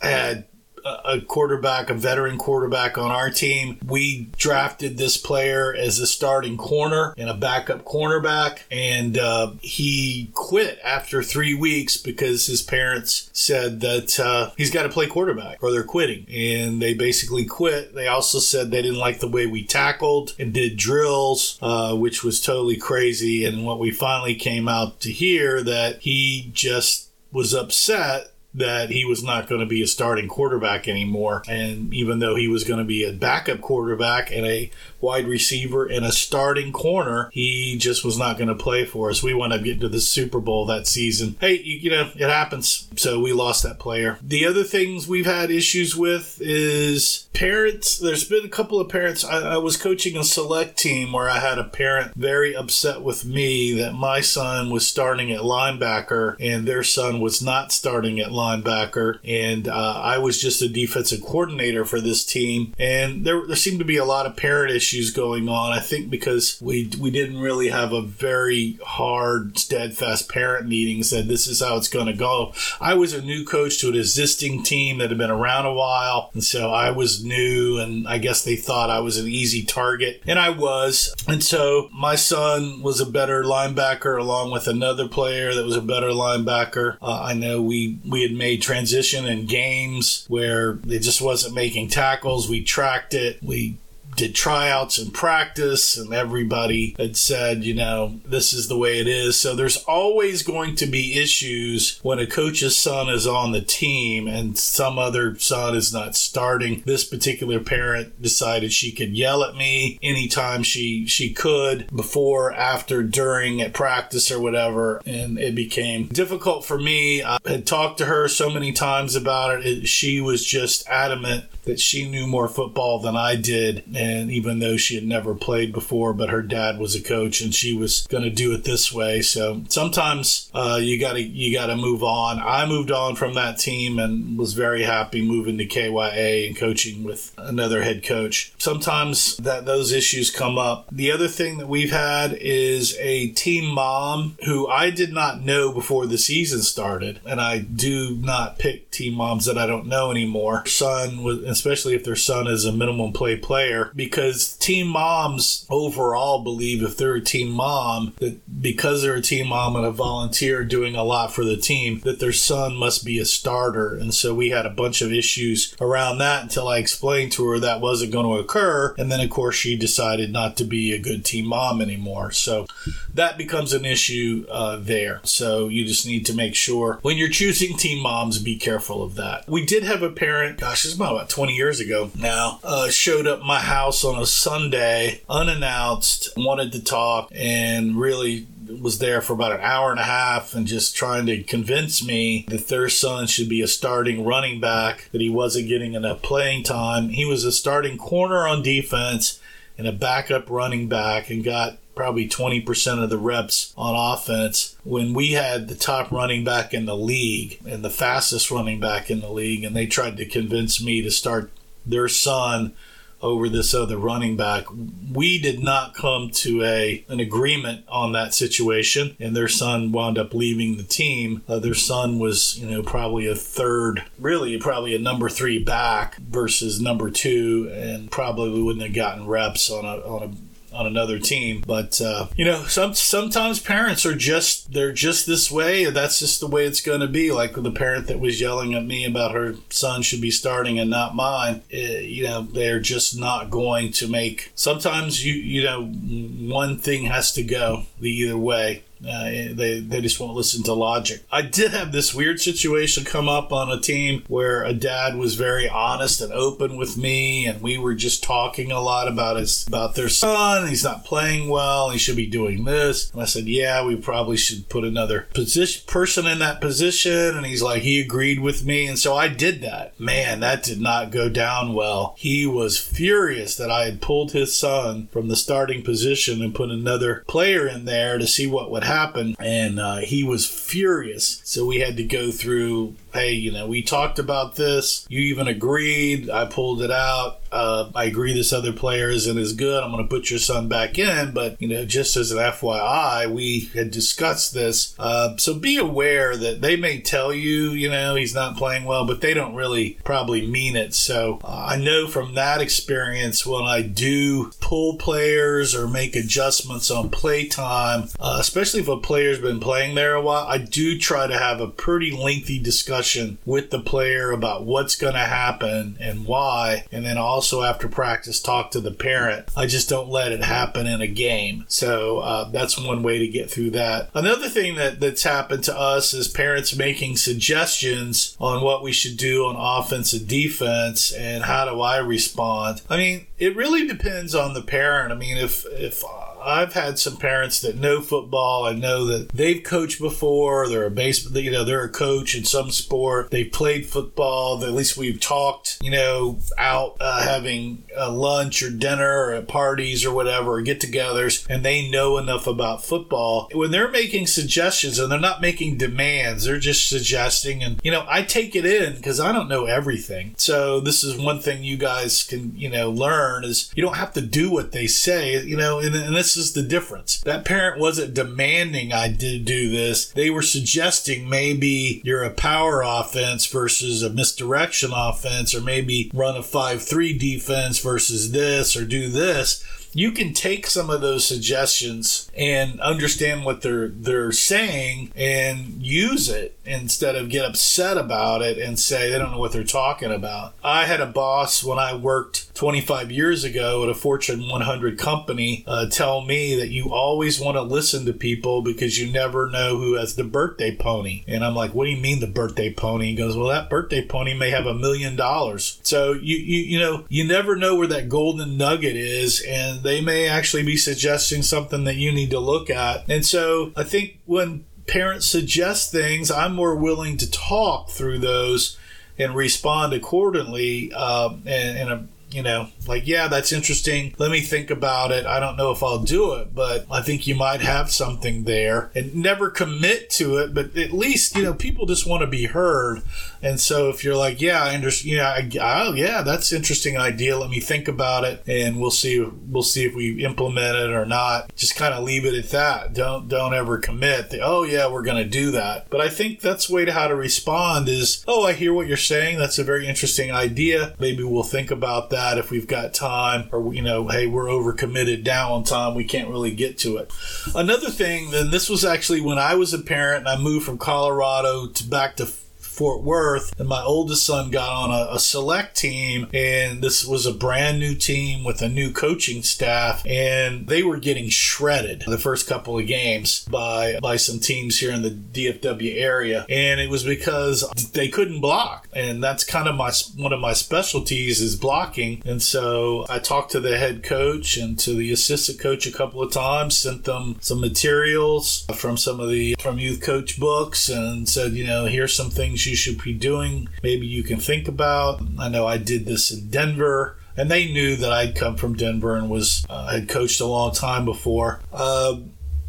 had 0.00 0.46
a 0.84 1.20
quarterback, 1.20 1.90
a 1.90 1.94
veteran 1.94 2.38
quarterback 2.38 2.98
on 2.98 3.10
our 3.10 3.30
team. 3.30 3.78
We 3.84 4.30
drafted 4.36 4.98
this 4.98 5.16
player 5.16 5.74
as 5.74 5.98
a 5.98 6.06
starting 6.06 6.56
corner 6.56 7.14
and 7.16 7.28
a 7.28 7.34
backup 7.34 7.84
cornerback, 7.84 8.60
and 8.70 9.18
uh, 9.18 9.52
he 9.60 10.30
quit 10.34 10.78
after 10.84 11.22
three 11.22 11.54
weeks 11.54 11.96
because 11.96 12.46
his 12.46 12.62
parents 12.62 13.30
said 13.32 13.80
that 13.80 14.18
uh, 14.18 14.50
he's 14.56 14.70
got 14.70 14.84
to 14.84 14.88
play 14.88 15.06
quarterback 15.06 15.62
or 15.62 15.70
they're 15.70 15.84
quitting. 15.84 16.26
And 16.32 16.80
they 16.80 16.94
basically 16.94 17.44
quit. 17.44 17.94
They 17.94 18.08
also 18.08 18.38
said 18.38 18.70
they 18.70 18.82
didn't 18.82 18.98
like 18.98 19.20
the 19.20 19.28
way 19.28 19.46
we 19.46 19.64
tackled 19.64 20.34
and 20.38 20.52
did 20.52 20.76
drills, 20.76 21.58
uh, 21.62 21.94
which 21.94 22.24
was 22.24 22.40
totally 22.40 22.76
crazy. 22.76 23.44
And 23.44 23.64
what 23.64 23.78
we 23.78 23.90
finally 23.90 24.34
came 24.34 24.68
out 24.68 25.00
to 25.00 25.12
hear 25.12 25.62
that 25.62 26.00
he 26.00 26.50
just 26.52 27.10
was 27.32 27.54
upset 27.54 28.31
that 28.54 28.90
he 28.90 29.04
was 29.04 29.22
not 29.22 29.48
going 29.48 29.60
to 29.60 29.66
be 29.66 29.82
a 29.82 29.86
starting 29.86 30.28
quarterback 30.28 30.86
anymore. 30.86 31.42
And 31.48 31.92
even 31.94 32.18
though 32.18 32.36
he 32.36 32.48
was 32.48 32.64
going 32.64 32.78
to 32.78 32.84
be 32.84 33.04
a 33.04 33.12
backup 33.12 33.60
quarterback 33.60 34.30
and 34.30 34.46
a 34.46 34.70
wide 35.00 35.26
receiver 35.26 35.86
and 35.86 36.04
a 36.04 36.12
starting 36.12 36.72
corner, 36.72 37.30
he 37.32 37.76
just 37.78 38.04
was 38.04 38.18
not 38.18 38.36
going 38.36 38.48
to 38.48 38.54
play 38.54 38.84
for 38.84 39.10
us. 39.10 39.22
We 39.22 39.34
wound 39.34 39.52
up 39.52 39.62
getting 39.62 39.80
to 39.80 39.88
the 39.88 40.00
Super 40.00 40.38
Bowl 40.40 40.66
that 40.66 40.86
season. 40.86 41.36
Hey, 41.40 41.54
you, 41.54 41.78
you 41.78 41.90
know, 41.90 42.10
it 42.14 42.28
happens. 42.28 42.88
So 42.96 43.20
we 43.20 43.32
lost 43.32 43.62
that 43.62 43.78
player. 43.78 44.18
The 44.22 44.46
other 44.46 44.64
things 44.64 45.08
we've 45.08 45.26
had 45.26 45.50
issues 45.50 45.96
with 45.96 46.38
is 46.40 47.28
parents. 47.32 47.98
There's 47.98 48.28
been 48.28 48.44
a 48.44 48.50
couple 48.50 48.78
of 48.78 48.88
parents. 48.88 49.24
I, 49.24 49.54
I 49.54 49.56
was 49.56 49.76
coaching 49.76 50.16
a 50.16 50.24
select 50.24 50.78
team 50.78 51.12
where 51.12 51.28
I 51.28 51.38
had 51.38 51.58
a 51.58 51.64
parent 51.64 52.14
very 52.14 52.54
upset 52.54 53.02
with 53.02 53.24
me 53.24 53.72
that 53.74 53.94
my 53.94 54.20
son 54.20 54.70
was 54.70 54.86
starting 54.86 55.32
at 55.32 55.40
linebacker 55.40 56.36
and 56.38 56.66
their 56.66 56.82
son 56.82 57.20
was 57.20 57.42
not 57.42 57.72
starting 57.72 58.20
at 58.20 58.28
linebacker 58.28 58.41
linebacker, 58.42 59.18
and 59.24 59.68
uh, 59.68 60.00
I 60.02 60.18
was 60.18 60.40
just 60.40 60.62
a 60.62 60.68
defensive 60.68 61.22
coordinator 61.22 61.84
for 61.84 62.00
this 62.00 62.24
team. 62.24 62.74
And 62.78 63.24
there, 63.24 63.46
there 63.46 63.56
seemed 63.56 63.78
to 63.78 63.84
be 63.84 63.96
a 63.96 64.04
lot 64.04 64.26
of 64.26 64.36
parent 64.36 64.74
issues 64.74 65.10
going 65.10 65.48
on. 65.48 65.72
I 65.72 65.80
think 65.80 66.10
because 66.10 66.60
we 66.60 66.90
we 67.00 67.10
didn't 67.10 67.40
really 67.40 67.68
have 67.68 67.92
a 67.92 68.02
very 68.02 68.78
hard, 68.84 69.58
steadfast 69.58 70.28
parent 70.28 70.68
meeting 70.68 71.02
said 71.02 71.28
this 71.28 71.46
is 71.46 71.60
how 71.60 71.76
it's 71.76 71.88
going 71.88 72.06
to 72.06 72.12
go. 72.12 72.52
I 72.80 72.94
was 72.94 73.12
a 73.12 73.22
new 73.22 73.44
coach 73.44 73.80
to 73.80 73.88
an 73.88 73.96
existing 73.96 74.62
team 74.62 74.98
that 74.98 75.10
had 75.10 75.18
been 75.18 75.30
around 75.30 75.66
a 75.66 75.74
while, 75.74 76.30
and 76.34 76.44
so 76.44 76.70
I 76.70 76.90
was 76.90 77.24
new, 77.24 77.78
and 77.78 78.06
I 78.08 78.18
guess 78.18 78.44
they 78.44 78.56
thought 78.56 78.90
I 78.90 79.00
was 79.00 79.18
an 79.18 79.28
easy 79.28 79.64
target, 79.64 80.22
and 80.26 80.38
I 80.38 80.50
was. 80.50 81.14
And 81.28 81.42
so 81.42 81.88
my 81.92 82.16
son 82.16 82.82
was 82.82 83.00
a 83.00 83.06
better 83.06 83.42
linebacker 83.44 84.18
along 84.18 84.50
with 84.50 84.66
another 84.66 85.08
player 85.08 85.54
that 85.54 85.64
was 85.64 85.76
a 85.76 85.82
better 85.82 86.08
linebacker. 86.08 86.96
Uh, 87.00 87.22
I 87.22 87.34
know 87.34 87.62
we 87.62 87.98
we 88.08 88.22
had 88.22 88.31
made 88.32 88.62
transition 88.62 89.26
in 89.26 89.46
games 89.46 90.24
where 90.28 90.78
it 90.88 91.00
just 91.00 91.20
wasn't 91.22 91.54
making 91.54 91.88
tackles. 91.88 92.48
We 92.48 92.62
tracked 92.62 93.14
it. 93.14 93.42
We 93.42 93.78
did 94.14 94.34
tryouts 94.34 94.98
and 94.98 95.12
practice, 95.12 95.96
and 95.96 96.12
everybody 96.12 96.94
had 96.98 97.16
said, 97.16 97.64
you 97.64 97.74
know, 97.74 98.20
this 98.24 98.52
is 98.52 98.68
the 98.68 98.76
way 98.76 99.00
it 99.00 99.06
is. 99.06 99.38
So 99.38 99.54
there's 99.54 99.78
always 99.84 100.42
going 100.42 100.76
to 100.76 100.86
be 100.86 101.20
issues 101.20 101.98
when 102.02 102.18
a 102.18 102.26
coach's 102.26 102.76
son 102.76 103.08
is 103.08 103.26
on 103.26 103.52
the 103.52 103.60
team 103.60 104.28
and 104.28 104.58
some 104.58 104.98
other 104.98 105.38
son 105.38 105.74
is 105.74 105.92
not 105.92 106.16
starting. 106.16 106.82
This 106.84 107.04
particular 107.04 107.60
parent 107.60 108.20
decided 108.20 108.72
she 108.72 108.92
could 108.92 109.16
yell 109.16 109.42
at 109.44 109.56
me 109.56 109.98
anytime 110.02 110.62
she 110.62 111.06
she 111.06 111.32
could, 111.32 111.88
before, 111.94 112.52
after, 112.52 113.02
during, 113.02 113.60
at 113.60 113.72
practice 113.72 114.30
or 114.30 114.40
whatever, 114.40 115.00
and 115.06 115.38
it 115.38 115.54
became 115.54 116.06
difficult 116.06 116.64
for 116.64 116.78
me. 116.78 117.22
I 117.22 117.38
had 117.46 117.66
talked 117.66 117.98
to 117.98 118.06
her 118.06 118.28
so 118.28 118.50
many 118.50 118.72
times 118.72 119.16
about 119.16 119.58
it. 119.58 119.66
it 119.66 119.88
she 119.88 120.20
was 120.20 120.44
just 120.44 120.86
adamant 120.88 121.44
that 121.64 121.80
she 121.80 122.08
knew 122.08 122.26
more 122.26 122.48
football 122.48 122.98
than 122.98 123.16
I 123.16 123.36
did. 123.36 123.84
And 123.94 124.30
even 124.30 124.58
though 124.58 124.76
she 124.76 124.94
had 124.94 125.04
never 125.04 125.34
played 125.34 125.72
before, 125.72 126.12
but 126.12 126.30
her 126.30 126.42
dad 126.42 126.78
was 126.78 126.94
a 126.94 127.02
coach 127.02 127.40
and 127.40 127.54
she 127.54 127.76
was 127.76 128.06
going 128.08 128.24
to 128.24 128.30
do 128.30 128.52
it 128.52 128.64
this 128.64 128.92
way. 128.92 129.22
So 129.22 129.62
sometimes 129.68 130.50
uh, 130.54 130.78
you 130.82 130.98
got 130.98 131.14
to 131.14 131.22
you 131.22 131.56
got 131.56 131.66
to 131.66 131.76
move 131.76 132.02
on. 132.02 132.40
I 132.40 132.66
moved 132.66 132.90
on 132.90 133.16
from 133.16 133.34
that 133.34 133.58
team 133.58 133.98
and 133.98 134.36
was 134.36 134.54
very 134.54 134.82
happy 134.82 135.22
moving 135.22 135.58
to 135.58 135.66
KYA 135.66 136.46
and 136.46 136.56
coaching 136.56 137.04
with 137.04 137.32
another 137.38 137.82
head 137.82 138.04
coach. 138.04 138.52
Sometimes 138.58 139.36
that 139.38 139.64
those 139.64 139.92
issues 139.92 140.30
come 140.30 140.58
up. 140.58 140.88
The 140.90 141.12
other 141.12 141.28
thing 141.28 141.58
that 141.58 141.68
we've 141.68 141.92
had 141.92 142.32
is 142.34 142.96
a 142.98 143.28
team 143.28 143.72
mom 143.72 144.36
who 144.44 144.66
I 144.68 144.90
did 144.90 145.12
not 145.12 145.42
know 145.42 145.72
before 145.72 146.06
the 146.06 146.18
season 146.18 146.62
started, 146.62 147.20
and 147.24 147.40
I 147.40 147.58
do 147.58 148.16
not 148.16 148.58
pick 148.58 148.90
team 148.90 149.14
moms 149.14 149.44
that 149.46 149.58
I 149.58 149.66
don't 149.66 149.86
know 149.86 150.10
anymore. 150.10 150.66
Son 150.66 151.22
was 151.22 151.51
especially 151.52 151.94
if 151.94 152.04
their 152.04 152.16
son 152.16 152.46
is 152.46 152.64
a 152.64 152.72
minimum 152.72 153.12
play 153.12 153.36
player, 153.36 153.92
because 153.94 154.56
team 154.56 154.88
moms 154.88 155.66
overall 155.70 156.42
believe 156.42 156.82
if 156.82 156.96
they're 156.96 157.14
a 157.14 157.20
team 157.20 157.50
mom, 157.50 158.14
that 158.18 158.40
because 158.60 159.02
they're 159.02 159.14
a 159.14 159.22
team 159.22 159.48
mom 159.48 159.76
and 159.76 159.84
a 159.84 159.90
volunteer 159.90 160.64
doing 160.64 160.94
a 160.94 161.04
lot 161.04 161.32
for 161.32 161.44
the 161.44 161.56
team, 161.56 162.00
that 162.00 162.20
their 162.20 162.32
son 162.32 162.76
must 162.76 163.04
be 163.04 163.18
a 163.18 163.24
starter. 163.24 163.94
And 163.94 164.14
so 164.14 164.34
we 164.34 164.50
had 164.50 164.66
a 164.66 164.70
bunch 164.70 165.02
of 165.02 165.12
issues 165.12 165.74
around 165.80 166.18
that 166.18 166.42
until 166.42 166.68
I 166.68 166.78
explained 166.78 167.32
to 167.32 167.46
her 167.48 167.58
that 167.58 167.80
wasn't 167.80 168.12
going 168.12 168.26
to 168.26 168.42
occur. 168.42 168.94
And 168.98 169.10
then, 169.10 169.20
of 169.20 169.30
course, 169.30 169.56
she 169.56 169.76
decided 169.76 170.32
not 170.32 170.56
to 170.56 170.64
be 170.64 170.92
a 170.92 170.98
good 170.98 171.24
team 171.24 171.46
mom 171.46 171.80
anymore. 171.80 172.30
So 172.32 172.66
that 173.14 173.36
becomes 173.38 173.72
an 173.72 173.84
issue 173.84 174.46
uh, 174.50 174.76
there. 174.76 175.20
So 175.24 175.68
you 175.68 175.84
just 175.84 176.06
need 176.06 176.26
to 176.26 176.34
make 176.34 176.54
sure 176.54 176.98
when 177.02 177.16
you're 177.16 177.28
choosing 177.28 177.76
team 177.76 178.02
moms, 178.02 178.38
be 178.38 178.56
careful 178.56 179.02
of 179.02 179.14
that. 179.16 179.48
We 179.48 179.66
did 179.66 179.82
have 179.82 180.02
a 180.02 180.10
parent, 180.10 180.58
gosh, 180.58 180.84
it's 180.84 180.94
about 180.94 181.28
20 181.28 181.41
20 181.42 181.54
years 181.54 181.80
ago 181.80 182.08
now, 182.16 182.60
uh, 182.62 182.88
showed 182.88 183.26
up 183.26 183.42
my 183.42 183.58
house 183.58 184.04
on 184.04 184.16
a 184.16 184.24
Sunday 184.24 185.22
unannounced, 185.28 186.32
wanted 186.36 186.70
to 186.70 186.80
talk, 186.80 187.32
and 187.34 187.96
really 187.96 188.46
was 188.80 189.00
there 189.00 189.20
for 189.20 189.32
about 189.32 189.50
an 189.50 189.60
hour 189.60 189.90
and 189.90 189.98
a 189.98 190.04
half 190.04 190.54
and 190.54 190.68
just 190.68 190.94
trying 190.94 191.26
to 191.26 191.42
convince 191.42 192.00
me 192.06 192.44
that 192.46 192.68
their 192.68 192.88
son 192.88 193.26
should 193.26 193.48
be 193.48 193.60
a 193.60 193.66
starting 193.66 194.24
running 194.24 194.60
back, 194.60 195.08
that 195.10 195.20
he 195.20 195.28
wasn't 195.28 195.66
getting 195.66 195.94
enough 195.94 196.22
playing 196.22 196.62
time. 196.62 197.08
He 197.08 197.24
was 197.24 197.44
a 197.44 197.50
starting 197.50 197.98
corner 197.98 198.46
on 198.46 198.62
defense 198.62 199.40
and 199.76 199.88
a 199.88 199.92
backup 199.92 200.48
running 200.48 200.88
back 200.88 201.28
and 201.28 201.42
got 201.42 201.76
probably 201.94 202.28
20% 202.28 203.02
of 203.02 203.10
the 203.10 203.18
reps 203.18 203.72
on 203.76 203.94
offense 203.94 204.76
when 204.84 205.12
we 205.14 205.32
had 205.32 205.68
the 205.68 205.74
top 205.74 206.10
running 206.10 206.44
back 206.44 206.72
in 206.72 206.86
the 206.86 206.96
league 206.96 207.60
and 207.66 207.84
the 207.84 207.90
fastest 207.90 208.50
running 208.50 208.80
back 208.80 209.10
in 209.10 209.20
the 209.20 209.30
league 209.30 209.64
and 209.64 209.76
they 209.76 209.86
tried 209.86 210.16
to 210.16 210.26
convince 210.26 210.82
me 210.82 211.02
to 211.02 211.10
start 211.10 211.50
their 211.84 212.08
son 212.08 212.74
over 213.22 213.48
this 213.48 213.72
other 213.72 213.96
running 213.96 214.36
back. 214.36 214.66
We 215.12 215.38
did 215.38 215.62
not 215.62 215.94
come 215.94 216.30
to 216.30 216.62
a 216.64 217.04
an 217.08 217.20
agreement 217.20 217.84
on 217.88 218.12
that 218.12 218.34
situation, 218.34 219.16
and 219.20 219.34
their 219.34 219.48
son 219.48 219.92
wound 219.92 220.18
up 220.18 220.34
leaving 220.34 220.76
the 220.76 220.82
team. 220.82 221.42
Uh, 221.48 221.60
their 221.60 221.74
son 221.74 222.18
was, 222.18 222.58
you 222.58 222.68
know, 222.68 222.82
probably 222.82 223.28
a 223.28 223.36
third, 223.36 224.02
really 224.18 224.58
probably 224.58 224.94
a 224.94 224.98
number 224.98 225.28
three 225.28 225.62
back 225.62 226.16
versus 226.16 226.80
number 226.80 227.10
two, 227.10 227.70
and 227.72 228.10
probably 228.10 228.60
wouldn't 228.60 228.84
have 228.84 228.94
gotten 228.94 229.26
reps 229.26 229.70
on 229.70 229.84
a 229.84 229.98
on 229.98 230.22
a 230.24 230.51
on 230.72 230.86
another 230.86 231.18
team. 231.18 231.62
But 231.66 232.00
uh, 232.00 232.28
you 232.36 232.44
know, 232.44 232.64
some 232.64 232.94
sometimes 232.94 233.60
parents 233.60 234.04
are 234.06 234.14
just 234.14 234.72
they're 234.72 234.92
just 234.92 235.26
this 235.26 235.50
way. 235.50 235.84
That's 235.90 236.18
just 236.18 236.40
the 236.40 236.46
way 236.46 236.66
it's 236.66 236.80
going 236.80 237.00
to 237.00 237.08
be. 237.08 237.32
Like 237.32 237.54
the 237.54 237.70
parent 237.70 238.06
that 238.06 238.20
was 238.20 238.40
yelling 238.40 238.74
at 238.74 238.84
me 238.84 239.04
about 239.04 239.32
her 239.32 239.54
son 239.70 240.02
should 240.02 240.20
be 240.20 240.30
starting 240.30 240.78
and 240.78 240.90
not 240.90 241.14
mine. 241.14 241.62
Uh, 241.72 241.76
you 241.76 242.24
know, 242.24 242.42
they're 242.42 242.80
just 242.80 243.18
not 243.18 243.50
going 243.50 243.92
to 243.92 244.08
make. 244.08 244.52
Sometimes 244.54 245.24
you 245.24 245.34
you 245.34 245.62
know 245.64 245.86
one 245.86 246.78
thing 246.78 247.04
has 247.06 247.32
to 247.32 247.42
go 247.42 247.84
the 248.00 248.10
either 248.10 248.38
way. 248.38 248.84
Uh, 249.06 249.24
they 249.24 249.80
they 249.80 250.00
just 250.00 250.20
won't 250.20 250.36
listen 250.36 250.62
to 250.62 250.72
logic. 250.72 251.24
I 251.30 251.42
did 251.42 251.72
have 251.72 251.90
this 251.90 252.14
weird 252.14 252.40
situation 252.40 253.04
come 253.04 253.28
up 253.28 253.52
on 253.52 253.70
a 253.70 253.80
team 253.80 254.24
where 254.28 254.62
a 254.62 254.72
dad 254.72 255.16
was 255.16 255.34
very 255.34 255.68
honest 255.68 256.20
and 256.20 256.32
open 256.32 256.76
with 256.76 256.96
me, 256.96 257.46
and 257.46 257.60
we 257.60 257.78
were 257.78 257.94
just 257.94 258.22
talking 258.22 258.70
a 258.70 258.80
lot 258.80 259.08
about 259.08 259.36
his 259.36 259.66
about 259.66 259.96
their 259.96 260.08
son. 260.08 260.68
He's 260.68 260.84
not 260.84 261.04
playing 261.04 261.48
well. 261.48 261.90
He 261.90 261.98
should 261.98 262.16
be 262.16 262.26
doing 262.26 262.64
this. 262.64 263.10
And 263.10 263.20
I 263.20 263.24
said, 263.24 263.46
yeah, 263.46 263.84
we 263.84 263.96
probably 263.96 264.36
should 264.36 264.68
put 264.68 264.84
another 264.84 265.26
position 265.34 265.82
person 265.88 266.26
in 266.26 266.38
that 266.38 266.60
position. 266.60 267.36
And 267.36 267.44
he's 267.44 267.62
like, 267.62 267.82
he 267.82 268.00
agreed 268.00 268.40
with 268.40 268.64
me, 268.64 268.86
and 268.86 268.98
so 268.98 269.16
I 269.16 269.28
did 269.28 269.62
that. 269.62 269.98
Man, 269.98 270.40
that 270.40 270.62
did 270.62 270.80
not 270.80 271.10
go 271.10 271.28
down 271.28 271.74
well. 271.74 272.14
He 272.16 272.46
was 272.46 272.78
furious 272.78 273.56
that 273.56 273.70
I 273.70 273.84
had 273.84 274.00
pulled 274.00 274.32
his 274.32 274.56
son 274.56 275.08
from 275.12 275.28
the 275.28 275.36
starting 275.36 275.82
position 275.82 276.40
and 276.40 276.54
put 276.54 276.70
another 276.70 277.24
player 277.26 277.66
in 277.66 277.84
there 277.84 278.18
to 278.18 278.26
see 278.26 278.46
what 278.46 278.70
would 278.70 278.84
happen 278.84 278.91
happen. 278.92 279.34
And 279.38 279.80
uh, 279.80 279.98
he 279.98 280.22
was 280.22 280.46
furious. 280.46 281.40
So 281.44 281.66
we 281.66 281.80
had 281.80 281.96
to 281.96 282.04
go 282.04 282.30
through 282.30 282.96
hey, 283.12 283.32
you 283.32 283.52
know, 283.52 283.66
we 283.66 283.82
talked 283.82 284.18
about 284.18 284.56
this. 284.56 285.06
You 285.08 285.20
even 285.20 285.46
agreed. 285.46 286.30
I 286.30 286.46
pulled 286.46 286.82
it 286.82 286.90
out. 286.90 287.41
Uh, 287.52 287.90
I 287.94 288.04
agree 288.04 288.32
this 288.32 288.52
other 288.52 288.72
player 288.72 289.08
isn't 289.08 289.38
as 289.38 289.52
good. 289.52 289.82
I'm 289.82 289.92
going 289.92 290.02
to 290.02 290.08
put 290.08 290.30
your 290.30 290.38
son 290.38 290.68
back 290.68 290.98
in. 290.98 291.32
But, 291.32 291.60
you 291.60 291.68
know, 291.68 291.84
just 291.84 292.16
as 292.16 292.32
an 292.32 292.38
FYI, 292.38 293.30
we 293.30 293.70
had 293.74 293.90
discussed 293.90 294.54
this. 294.54 294.94
Uh, 294.98 295.36
so 295.36 295.54
be 295.54 295.76
aware 295.76 296.36
that 296.36 296.60
they 296.60 296.76
may 296.76 297.00
tell 297.00 297.32
you, 297.32 297.70
you 297.70 297.90
know, 297.90 298.14
he's 298.14 298.34
not 298.34 298.56
playing 298.56 298.84
well, 298.84 299.06
but 299.06 299.20
they 299.20 299.34
don't 299.34 299.54
really 299.54 299.98
probably 300.04 300.46
mean 300.46 300.76
it. 300.76 300.94
So 300.94 301.40
uh, 301.44 301.66
I 301.70 301.76
know 301.76 302.06
from 302.06 302.34
that 302.34 302.60
experience 302.60 303.46
when 303.46 303.64
I 303.64 303.82
do 303.82 304.50
pull 304.60 304.96
players 304.96 305.74
or 305.74 305.86
make 305.86 306.16
adjustments 306.16 306.90
on 306.90 307.10
play 307.10 307.46
time, 307.46 308.08
uh, 308.18 308.38
especially 308.40 308.80
if 308.80 308.88
a 308.88 308.96
player's 308.96 309.38
been 309.38 309.60
playing 309.60 309.94
there 309.94 310.14
a 310.14 310.22
while, 310.22 310.46
I 310.46 310.58
do 310.58 310.98
try 310.98 311.26
to 311.26 311.38
have 311.38 311.60
a 311.60 311.68
pretty 311.68 312.10
lengthy 312.10 312.58
discussion 312.58 312.82
discussion 312.82 313.38
with 313.44 313.70
the 313.70 313.80
player 313.80 314.32
about 314.32 314.64
what's 314.64 314.96
going 314.96 315.14
to 315.14 315.20
happen 315.20 315.96
and 316.00 316.26
why. 316.26 316.84
And 316.90 317.04
then 317.04 317.18
also 317.18 317.41
after 317.62 317.88
practice, 317.88 318.40
talk 318.40 318.70
to 318.70 318.80
the 318.80 318.90
parent. 318.90 319.48
I 319.56 319.66
just 319.66 319.88
don't 319.88 320.08
let 320.08 320.32
it 320.32 320.42
happen 320.42 320.86
in 320.86 321.00
a 321.00 321.06
game. 321.06 321.64
So 321.68 322.18
uh, 322.18 322.50
that's 322.50 322.78
one 322.78 323.02
way 323.02 323.18
to 323.18 323.26
get 323.28 323.50
through 323.50 323.70
that. 323.70 324.10
Another 324.14 324.48
thing 324.48 324.76
that, 324.76 325.00
that's 325.00 325.22
happened 325.22 325.64
to 325.64 325.78
us 325.78 326.14
is 326.14 326.28
parents 326.28 326.76
making 326.76 327.16
suggestions 327.16 328.36
on 328.40 328.62
what 328.62 328.82
we 328.82 328.92
should 328.92 329.16
do 329.16 329.46
on 329.46 329.56
offense 329.56 330.12
and 330.12 330.26
defense 330.26 331.12
and 331.12 331.44
how 331.44 331.64
do 331.64 331.80
I 331.80 331.98
respond. 331.98 332.82
I 332.88 332.96
mean, 332.96 333.26
it 333.38 333.56
really 333.56 333.86
depends 333.86 334.34
on 334.34 334.54
the 334.54 334.62
parent. 334.62 335.12
I 335.12 335.16
mean, 335.16 335.36
if, 335.36 335.64
if 335.72 336.04
I've 336.44 336.72
had 336.72 336.98
some 336.98 337.16
parents 337.16 337.60
that 337.60 337.76
know 337.76 338.00
football. 338.00 338.64
I 338.64 338.72
know 338.72 339.06
that 339.06 339.30
they've 339.30 339.62
coached 339.62 340.00
before. 340.00 340.68
They're 340.68 340.86
a 340.86 340.90
base, 340.90 341.28
you 341.30 341.50
know, 341.50 341.64
they're 341.64 341.84
a 341.84 341.88
coach 341.88 342.34
in 342.34 342.44
some 342.44 342.70
sport. 342.70 343.30
They've 343.30 343.50
played 343.50 343.86
football. 343.86 344.62
At 344.64 344.72
least 344.72 344.96
we've 344.96 345.20
talked, 345.20 345.78
you 345.82 345.90
know, 345.90 346.38
out 346.58 346.96
uh, 347.00 347.22
having 347.22 347.84
lunch 347.96 348.62
or 348.62 348.70
dinner 348.70 349.26
or 349.26 349.32
at 349.34 349.48
parties 349.48 350.04
or 350.04 350.12
whatever, 350.12 350.52
or 350.52 350.62
get-togethers, 350.62 351.46
and 351.48 351.64
they 351.64 351.88
know 351.88 352.18
enough 352.18 352.46
about 352.46 352.84
football. 352.84 353.48
When 353.52 353.70
they're 353.70 353.90
making 353.90 354.26
suggestions 354.26 354.98
and 354.98 355.10
they're 355.10 355.20
not 355.20 355.40
making 355.40 355.78
demands, 355.78 356.44
they're 356.44 356.58
just 356.58 356.88
suggesting. 356.88 357.62
And 357.62 357.80
you 357.84 357.90
know, 357.90 358.04
I 358.08 358.22
take 358.22 358.56
it 358.56 358.64
in 358.64 358.96
because 358.96 359.20
I 359.20 359.32
don't 359.32 359.48
know 359.48 359.66
everything. 359.66 360.34
So 360.36 360.80
this 360.80 361.04
is 361.04 361.18
one 361.18 361.40
thing 361.40 361.64
you 361.64 361.76
guys 361.76 362.22
can, 362.22 362.56
you 362.56 362.68
know, 362.68 362.90
learn 362.90 363.44
is 363.44 363.72
you 363.74 363.82
don't 363.82 363.96
have 363.96 364.12
to 364.14 364.20
do 364.20 364.50
what 364.50 364.72
they 364.72 364.86
say. 364.86 365.42
You 365.42 365.56
know, 365.56 365.78
and, 365.78 365.94
and 365.94 366.14
this 366.16 366.31
is 366.36 366.52
the 366.52 366.62
difference. 366.62 367.20
That 367.20 367.44
parent 367.44 367.80
wasn't 367.80 368.14
demanding 368.14 368.92
I 368.92 369.08
did 369.08 369.44
do 369.44 369.70
this. 369.70 370.06
They 370.06 370.30
were 370.30 370.42
suggesting 370.42 371.28
maybe 371.28 372.00
you're 372.04 372.24
a 372.24 372.30
power 372.30 372.82
offense 372.84 373.46
versus 373.46 374.02
a 374.02 374.10
misdirection 374.10 374.92
offense, 374.94 375.54
or 375.54 375.60
maybe 375.60 376.10
run 376.14 376.36
a 376.36 376.42
5 376.42 376.82
3 376.82 377.18
defense 377.18 377.78
versus 377.78 378.32
this, 378.32 378.76
or 378.76 378.84
do 378.84 379.08
this 379.08 379.64
you 379.92 380.12
can 380.12 380.32
take 380.32 380.66
some 380.66 380.90
of 380.90 381.00
those 381.00 381.26
suggestions 381.26 382.30
and 382.36 382.80
understand 382.80 383.44
what 383.44 383.62
they're 383.62 383.88
they're 383.88 384.32
saying 384.32 385.12
and 385.14 385.82
use 385.82 386.28
it 386.28 386.56
instead 386.64 387.16
of 387.16 387.28
get 387.28 387.44
upset 387.44 387.96
about 387.96 388.42
it 388.42 388.58
and 388.58 388.78
say 388.78 389.10
they 389.10 389.18
don't 389.18 389.32
know 389.32 389.38
what 389.38 389.52
they're 389.52 389.64
talking 389.64 390.12
about. 390.12 390.54
I 390.62 390.84
had 390.84 391.00
a 391.00 391.06
boss 391.06 391.62
when 391.62 391.78
I 391.78 391.94
worked 391.94 392.54
25 392.54 393.10
years 393.10 393.44
ago 393.44 393.82
at 393.82 393.88
a 393.88 393.94
Fortune 393.94 394.48
100 394.48 394.98
company 394.98 395.64
uh, 395.66 395.88
tell 395.88 396.20
me 396.20 396.54
that 396.56 396.68
you 396.68 396.92
always 396.92 397.40
want 397.40 397.56
to 397.56 397.62
listen 397.62 398.06
to 398.06 398.12
people 398.12 398.62
because 398.62 398.98
you 398.98 399.10
never 399.10 399.48
know 399.50 399.76
who 399.78 399.94
has 399.94 400.14
the 400.14 400.24
birthday 400.24 400.74
pony. 400.74 401.24
And 401.26 401.44
I'm 401.44 401.54
like, 401.54 401.74
what 401.74 401.84
do 401.84 401.90
you 401.90 402.00
mean 402.00 402.20
the 402.20 402.26
birthday 402.26 402.72
pony? 402.72 403.06
He 403.06 403.14
goes, 403.14 403.36
well, 403.36 403.48
that 403.48 403.70
birthday 403.70 404.04
pony 404.04 404.34
may 404.34 404.50
have 404.50 404.66
a 404.66 404.74
million 404.74 405.16
dollars. 405.16 405.80
So 405.82 406.12
you, 406.12 406.36
you, 406.36 406.58
you 406.60 406.78
know, 406.78 407.04
you 407.08 407.26
never 407.26 407.56
know 407.56 407.74
where 407.74 407.88
that 407.88 408.08
golden 408.08 408.56
nugget 408.56 408.96
is. 408.96 409.42
And 409.46 409.81
they 409.82 410.00
may 410.00 410.28
actually 410.28 410.62
be 410.62 410.76
suggesting 410.76 411.42
something 411.42 411.84
that 411.84 411.96
you 411.96 412.12
need 412.12 412.30
to 412.30 412.40
look 412.40 412.70
at. 412.70 413.08
And 413.08 413.24
so 413.24 413.72
I 413.76 413.84
think 413.84 414.20
when 414.26 414.64
parents 414.86 415.26
suggest 415.26 415.92
things, 415.92 416.30
I'm 416.30 416.54
more 416.54 416.74
willing 416.74 417.16
to 417.18 417.30
talk 417.30 417.90
through 417.90 418.18
those 418.18 418.78
and 419.18 419.34
respond 419.34 419.92
accordingly 419.92 420.92
um, 420.92 421.42
in, 421.46 421.76
in 421.76 421.88
a 421.88 422.06
you 422.34 422.42
know, 422.42 422.68
like, 422.86 423.06
yeah, 423.06 423.28
that's 423.28 423.52
interesting. 423.52 424.14
Let 424.18 424.30
me 424.30 424.40
think 424.40 424.70
about 424.70 425.12
it. 425.12 425.26
I 425.26 425.40
don't 425.40 425.56
know 425.56 425.70
if 425.70 425.82
I'll 425.82 426.02
do 426.02 426.34
it, 426.34 426.54
but 426.54 426.86
I 426.90 427.02
think 427.02 427.26
you 427.26 427.34
might 427.34 427.60
have 427.60 427.90
something 427.90 428.44
there 428.44 428.90
and 428.94 429.14
never 429.14 429.50
commit 429.50 430.10
to 430.10 430.38
it. 430.38 430.54
But 430.54 430.76
at 430.76 430.92
least, 430.92 431.36
you 431.36 431.42
know, 431.42 431.54
people 431.54 431.86
just 431.86 432.06
want 432.06 432.22
to 432.22 432.26
be 432.26 432.46
heard. 432.46 433.02
And 433.42 433.60
so 433.60 433.88
if 433.88 434.04
you're 434.04 434.16
like, 434.16 434.40
yeah, 434.40 434.62
I 434.62 434.74
understand, 434.74 435.10
you 435.10 435.16
know, 435.16 435.24
I, 435.24 435.50
oh, 435.60 435.94
yeah, 435.94 436.22
that's 436.22 436.52
interesting 436.52 436.96
idea. 436.96 437.36
Let 437.36 437.50
me 437.50 437.60
think 437.60 437.88
about 437.88 438.24
it 438.24 438.42
and 438.46 438.80
we'll 438.80 438.92
see, 438.92 439.20
we'll 439.20 439.64
see 439.64 439.84
if 439.84 439.94
we 439.94 440.24
implement 440.24 440.76
it 440.76 440.90
or 440.90 441.04
not. 441.04 441.54
Just 441.56 441.74
kind 441.74 441.92
of 441.92 442.04
leave 442.04 442.24
it 442.24 442.34
at 442.34 442.50
that. 442.50 442.94
Don't, 442.94 443.28
don't 443.28 443.52
ever 443.52 443.78
commit. 443.78 444.30
The, 444.30 444.40
oh, 444.40 444.62
yeah, 444.62 444.88
we're 444.88 445.02
going 445.02 445.22
to 445.22 445.28
do 445.28 445.50
that. 445.50 445.90
But 445.90 446.00
I 446.00 446.08
think 446.08 446.40
that's 446.40 446.70
way 446.70 446.84
to 446.84 446.92
how 446.92 447.08
to 447.08 447.16
respond 447.16 447.88
is, 447.88 448.24
oh, 448.28 448.44
I 448.46 448.52
hear 448.52 448.72
what 448.72 448.86
you're 448.86 448.96
saying. 448.96 449.38
That's 449.38 449.58
a 449.58 449.64
very 449.64 449.88
interesting 449.88 450.30
idea. 450.30 450.94
Maybe 451.00 451.24
we'll 451.24 451.42
think 451.42 451.72
about 451.72 452.10
that 452.10 452.21
if 452.38 452.50
we've 452.50 452.66
got 452.66 452.94
time 452.94 453.48
or, 453.52 453.72
you 453.74 453.82
know, 453.82 454.08
hey, 454.08 454.26
we're 454.26 454.46
overcommitted 454.46 455.24
down 455.24 455.52
on 455.52 455.64
time. 455.64 455.94
We 455.94 456.04
can't 456.04 456.28
really 456.28 456.54
get 456.54 456.78
to 456.78 456.96
it. 456.96 457.12
Another 457.54 457.90
thing, 457.90 458.30
then 458.30 458.50
this 458.50 458.68
was 458.68 458.84
actually 458.84 459.20
when 459.20 459.38
I 459.38 459.54
was 459.54 459.74
a 459.74 459.78
parent 459.78 460.26
and 460.26 460.28
I 460.28 460.42
moved 460.42 460.66
from 460.66 460.78
Colorado 460.78 461.68
to 461.68 461.84
back 461.84 462.16
to 462.16 462.26
Fort 462.72 463.02
Worth, 463.02 463.52
and 463.60 463.68
my 463.68 463.82
oldest 463.82 464.24
son 464.24 464.50
got 464.50 464.70
on 464.70 464.90
a, 464.90 465.14
a, 465.14 465.18
select 465.18 465.76
team, 465.76 466.26
and 466.32 466.82
this 466.82 467.04
was 467.04 467.26
a 467.26 467.34
brand 467.34 467.78
new 467.78 467.94
team 467.94 468.44
with 468.44 468.62
a 468.62 468.68
new 468.68 468.90
coaching 468.90 469.42
staff, 469.42 470.02
and 470.06 470.66
they 470.66 470.82
were 470.82 470.96
getting 470.96 471.28
shredded 471.28 472.02
the 472.06 472.16
first 472.16 472.48
couple 472.48 472.78
of 472.78 472.86
games 472.86 473.44
by 473.50 473.98
by 474.00 474.16
some 474.16 474.38
teams 474.38 474.78
here 474.78 474.90
in 474.90 475.02
the 475.02 475.10
DFW 475.10 476.00
area, 476.00 476.46
and 476.48 476.80
it 476.80 476.88
was 476.88 477.04
because 477.04 477.68
they 477.92 478.08
couldn't 478.08 478.40
block, 478.40 478.88
and 478.94 479.22
that's 479.22 479.44
kind 479.44 479.68
of 479.68 479.74
my 479.74 479.92
one 480.16 480.32
of 480.32 480.40
my 480.40 480.54
specialties 480.54 481.42
is 481.42 481.56
blocking, 481.56 482.22
and 482.24 482.40
so 482.40 483.04
I 483.10 483.18
talked 483.18 483.52
to 483.52 483.60
the 483.60 483.76
head 483.76 484.02
coach 484.02 484.56
and 484.56 484.78
to 484.78 484.94
the 484.94 485.12
assistant 485.12 485.60
coach 485.60 485.86
a 485.86 485.92
couple 485.92 486.22
of 486.22 486.32
times, 486.32 486.78
sent 486.78 487.04
them 487.04 487.36
some 487.40 487.60
materials 487.60 488.64
from 488.74 488.96
some 488.96 489.20
of 489.20 489.28
the 489.28 489.56
from 489.60 489.78
youth 489.78 490.00
coach 490.00 490.40
books, 490.40 490.88
and 490.88 491.28
said, 491.28 491.52
you 491.52 491.66
know, 491.66 491.84
here's 491.84 492.14
some 492.14 492.30
things 492.30 492.61
you 492.66 492.76
should 492.76 493.02
be 493.02 493.12
doing. 493.12 493.68
Maybe 493.82 494.06
you 494.06 494.22
can 494.22 494.38
think 494.38 494.68
about. 494.68 495.22
I 495.38 495.48
know 495.48 495.66
I 495.66 495.76
did 495.76 496.06
this 496.06 496.30
in 496.30 496.50
Denver 496.50 497.16
and 497.36 497.50
they 497.50 497.72
knew 497.72 497.96
that 497.96 498.12
I'd 498.12 498.34
come 498.34 498.56
from 498.56 498.74
Denver 498.74 499.16
and 499.16 499.30
was 499.30 499.64
uh, 499.68 499.90
had 499.90 500.08
coached 500.08 500.40
a 500.40 500.46
long 500.46 500.72
time 500.72 501.04
before. 501.04 501.60
Uh, 501.72 502.16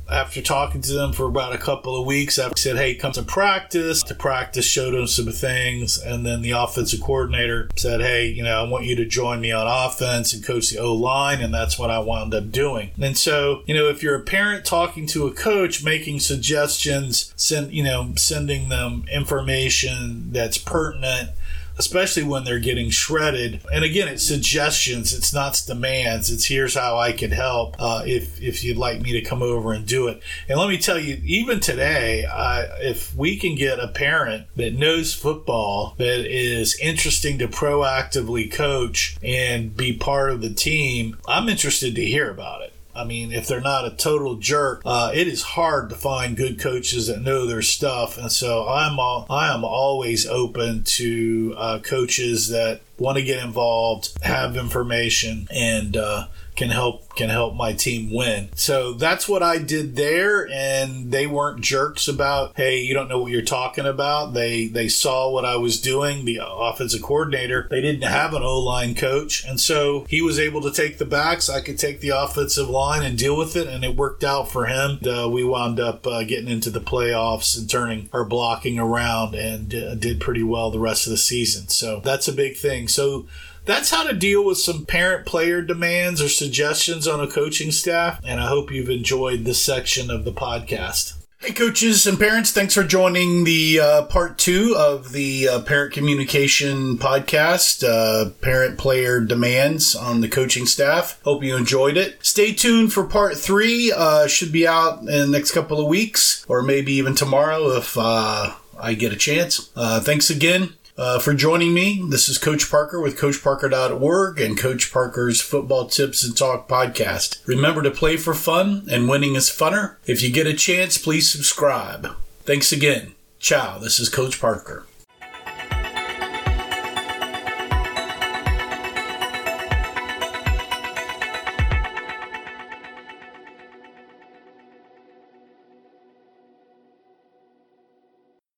after 0.09 0.41
talking 0.41 0.81
to 0.81 0.93
them 0.93 1.13
for 1.13 1.25
about 1.25 1.53
a 1.53 1.57
couple 1.57 1.99
of 1.99 2.05
weeks, 2.05 2.37
I 2.37 2.51
said, 2.55 2.77
"Hey, 2.77 2.95
come 2.95 3.13
to 3.13 3.23
practice." 3.23 4.03
To 4.03 4.15
practice, 4.15 4.65
showed 4.65 4.93
them 4.93 5.07
some 5.07 5.31
things, 5.31 5.97
and 5.97 6.25
then 6.25 6.41
the 6.41 6.51
offensive 6.51 7.01
coordinator 7.01 7.69
said, 7.75 8.01
"Hey, 8.01 8.27
you 8.27 8.43
know, 8.43 8.63
I 8.63 8.67
want 8.67 8.85
you 8.85 8.95
to 8.97 9.05
join 9.05 9.41
me 9.41 9.51
on 9.51 9.67
offense 9.67 10.33
and 10.33 10.43
coach 10.43 10.69
the 10.69 10.79
O 10.79 10.93
line," 10.93 11.41
and 11.41 11.53
that's 11.53 11.79
what 11.79 11.89
I 11.89 11.99
wound 11.99 12.33
up 12.33 12.51
doing. 12.51 12.91
And 12.99 13.17
so, 13.17 13.63
you 13.65 13.73
know, 13.73 13.87
if 13.87 14.03
you're 14.03 14.15
a 14.15 14.21
parent 14.21 14.65
talking 14.65 15.07
to 15.07 15.27
a 15.27 15.31
coach, 15.31 15.83
making 15.83 16.19
suggestions, 16.19 17.33
send 17.35 17.73
you 17.73 17.83
know, 17.83 18.13
sending 18.17 18.69
them 18.69 19.05
information 19.11 20.29
that's 20.31 20.57
pertinent 20.57 21.29
especially 21.77 22.23
when 22.23 22.43
they're 22.43 22.59
getting 22.59 22.89
shredded. 22.89 23.61
And 23.71 23.83
again, 23.83 24.07
it's 24.07 24.25
suggestions, 24.25 25.13
it's 25.13 25.33
not 25.33 25.61
demands. 25.65 26.29
It's 26.29 26.45
here's 26.45 26.75
how 26.75 26.97
I 26.97 27.11
can 27.11 27.31
help 27.31 27.75
uh, 27.79 28.03
if 28.05 28.41
if 28.41 28.63
you'd 28.63 28.77
like 28.77 29.01
me 29.01 29.11
to 29.13 29.21
come 29.21 29.41
over 29.41 29.73
and 29.73 29.85
do 29.85 30.07
it. 30.07 30.21
And 30.47 30.59
let 30.59 30.69
me 30.69 30.77
tell 30.77 30.99
you, 30.99 31.21
even 31.23 31.59
today, 31.59 32.25
uh, 32.25 32.65
if 32.79 33.15
we 33.15 33.37
can 33.37 33.55
get 33.55 33.79
a 33.79 33.87
parent 33.87 34.47
that 34.55 34.73
knows 34.73 35.13
football 35.13 35.95
that 35.97 36.25
is 36.25 36.77
interesting 36.79 37.37
to 37.39 37.47
proactively 37.47 38.51
coach 38.51 39.17
and 39.23 39.75
be 39.75 39.93
part 39.93 40.31
of 40.31 40.41
the 40.41 40.53
team, 40.53 41.17
I'm 41.27 41.49
interested 41.49 41.95
to 41.95 42.05
hear 42.05 42.29
about 42.29 42.61
it. 42.61 42.72
I 42.95 43.03
mean, 43.03 43.31
if 43.31 43.47
they're 43.47 43.61
not 43.61 43.85
a 43.85 43.91
total 43.91 44.35
jerk, 44.35 44.81
uh, 44.85 45.11
it 45.13 45.27
is 45.27 45.41
hard 45.41 45.89
to 45.89 45.95
find 45.95 46.37
good 46.37 46.59
coaches 46.59 47.07
that 47.07 47.21
know 47.21 47.45
their 47.45 47.61
stuff. 47.61 48.17
And 48.17 48.31
so 48.31 48.67
I'm 48.67 48.99
all, 48.99 49.25
I 49.29 49.53
am 49.53 49.63
always 49.63 50.27
open 50.27 50.83
to 50.83 51.55
uh, 51.57 51.79
coaches 51.79 52.49
that 52.49 52.81
want 52.97 53.17
to 53.17 53.23
get 53.23 53.43
involved, 53.43 54.13
have 54.23 54.55
information, 54.55 55.47
and 55.51 55.97
uh, 55.97 56.27
can 56.55 56.69
help 56.69 57.15
can 57.15 57.29
help 57.29 57.55
my 57.55 57.73
team 57.73 58.11
win. 58.11 58.49
So 58.55 58.93
that's 58.93 59.29
what 59.29 59.43
I 59.43 59.59
did 59.59 59.95
there 59.95 60.47
and 60.51 61.11
they 61.11 61.27
weren't 61.27 61.61
jerks 61.61 62.07
about, 62.07 62.53
hey, 62.55 62.79
you 62.79 62.93
don't 62.93 63.07
know 63.07 63.19
what 63.19 63.31
you're 63.31 63.41
talking 63.41 63.85
about. 63.85 64.33
They 64.33 64.67
they 64.67 64.87
saw 64.87 65.29
what 65.29 65.45
I 65.45 65.55
was 65.57 65.79
doing, 65.79 66.25
the 66.25 66.39
offensive 66.43 67.01
coordinator. 67.01 67.67
They 67.69 67.81
didn't 67.81 68.03
have 68.03 68.33
an 68.33 68.43
O-line 68.43 68.95
coach 68.95 69.45
and 69.45 69.59
so 69.59 70.05
he 70.09 70.21
was 70.21 70.39
able 70.39 70.61
to 70.61 70.71
take 70.71 70.97
the 70.97 71.05
backs, 71.05 71.49
I 71.49 71.61
could 71.61 71.77
take 71.77 72.01
the 72.01 72.09
offensive 72.09 72.69
line 72.69 73.03
and 73.03 73.17
deal 73.17 73.37
with 73.37 73.55
it 73.55 73.67
and 73.67 73.83
it 73.83 73.95
worked 73.95 74.23
out 74.23 74.51
for 74.51 74.65
him. 74.65 74.99
Uh, 75.05 75.29
we 75.29 75.43
wound 75.43 75.79
up 75.79 76.05
uh, 76.07 76.23
getting 76.23 76.49
into 76.49 76.69
the 76.69 76.81
playoffs 76.81 77.57
and 77.57 77.69
turning 77.69 78.09
our 78.13 78.25
blocking 78.25 78.79
around 78.79 79.35
and 79.35 79.73
uh, 79.73 79.95
did 79.95 80.19
pretty 80.19 80.43
well 80.43 80.71
the 80.71 80.79
rest 80.79 81.05
of 81.05 81.11
the 81.11 81.17
season. 81.17 81.67
So 81.67 81.99
that's 82.03 82.27
a 82.27 82.33
big 82.33 82.57
thing. 82.57 82.87
So 82.87 83.27
that's 83.65 83.89
how 83.89 84.03
to 84.07 84.13
deal 84.13 84.45
with 84.45 84.57
some 84.57 84.85
parent 84.85 85.25
player 85.25 85.61
demands 85.61 86.21
or 86.21 86.29
suggestions 86.29 87.07
on 87.07 87.19
a 87.21 87.27
coaching 87.27 87.71
staff. 87.71 88.19
And 88.23 88.39
I 88.39 88.47
hope 88.47 88.71
you've 88.71 88.89
enjoyed 88.89 89.45
this 89.45 89.61
section 89.61 90.11
of 90.11 90.25
the 90.25 90.33
podcast. 90.33 91.13
Hey, 91.39 91.51
coaches 91.51 92.07
and 92.07 92.17
parents, 92.17 92.53
thanks 92.53 92.73
for 92.73 92.85
joining 92.85 93.43
the 93.43 93.77
uh, 93.81 94.05
part 94.05 94.37
two 94.37 94.75
of 94.77 95.11
the 95.11 95.49
uh, 95.49 95.61
parent 95.63 95.91
communication 95.91 96.97
podcast, 96.97 97.83
uh, 97.83 98.29
Parent 98.41 98.77
Player 98.77 99.19
Demands 99.19 99.93
on 99.93 100.21
the 100.21 100.29
coaching 100.29 100.65
staff. 100.65 101.19
Hope 101.25 101.43
you 101.43 101.57
enjoyed 101.57 101.97
it. 101.97 102.25
Stay 102.25 102.53
tuned 102.53 102.93
for 102.93 103.03
part 103.03 103.37
three. 103.37 103.91
Uh, 103.93 104.25
should 104.25 104.53
be 104.53 104.65
out 104.65 104.99
in 104.99 105.05
the 105.07 105.27
next 105.27 105.51
couple 105.51 105.81
of 105.81 105.87
weeks, 105.87 106.45
or 106.47 106.61
maybe 106.61 106.93
even 106.93 107.13
tomorrow 107.13 107.75
if 107.75 107.97
uh, 107.97 108.53
I 108.79 108.93
get 108.93 109.11
a 109.11 109.17
chance. 109.17 109.69
Uh, 109.75 109.99
thanks 109.99 110.29
again 110.29 110.73
uh, 110.97 111.19
for 111.19 111.33
joining 111.33 111.73
me. 111.73 112.03
This 112.09 112.29
is 112.29 112.37
Coach 112.37 112.69
Parker 112.69 112.99
with 112.99 113.17
CoachParker.org 113.17 114.39
and 114.39 114.57
Coach 114.57 114.91
Parker's 114.91 115.41
Football 115.41 115.87
Tips 115.87 116.23
and 116.23 116.35
Talk 116.37 116.67
podcast. 116.67 117.45
Remember 117.47 117.81
to 117.81 117.91
play 117.91 118.17
for 118.17 118.33
fun, 118.33 118.87
and 118.91 119.09
winning 119.09 119.35
is 119.35 119.49
funner. 119.49 119.95
If 120.05 120.21
you 120.21 120.31
get 120.31 120.47
a 120.47 120.53
chance, 120.53 120.97
please 120.97 121.31
subscribe. 121.31 122.15
Thanks 122.43 122.71
again. 122.71 123.13
Ciao. 123.39 123.77
This 123.77 123.99
is 123.99 124.09
Coach 124.09 124.39
Parker. 124.39 124.85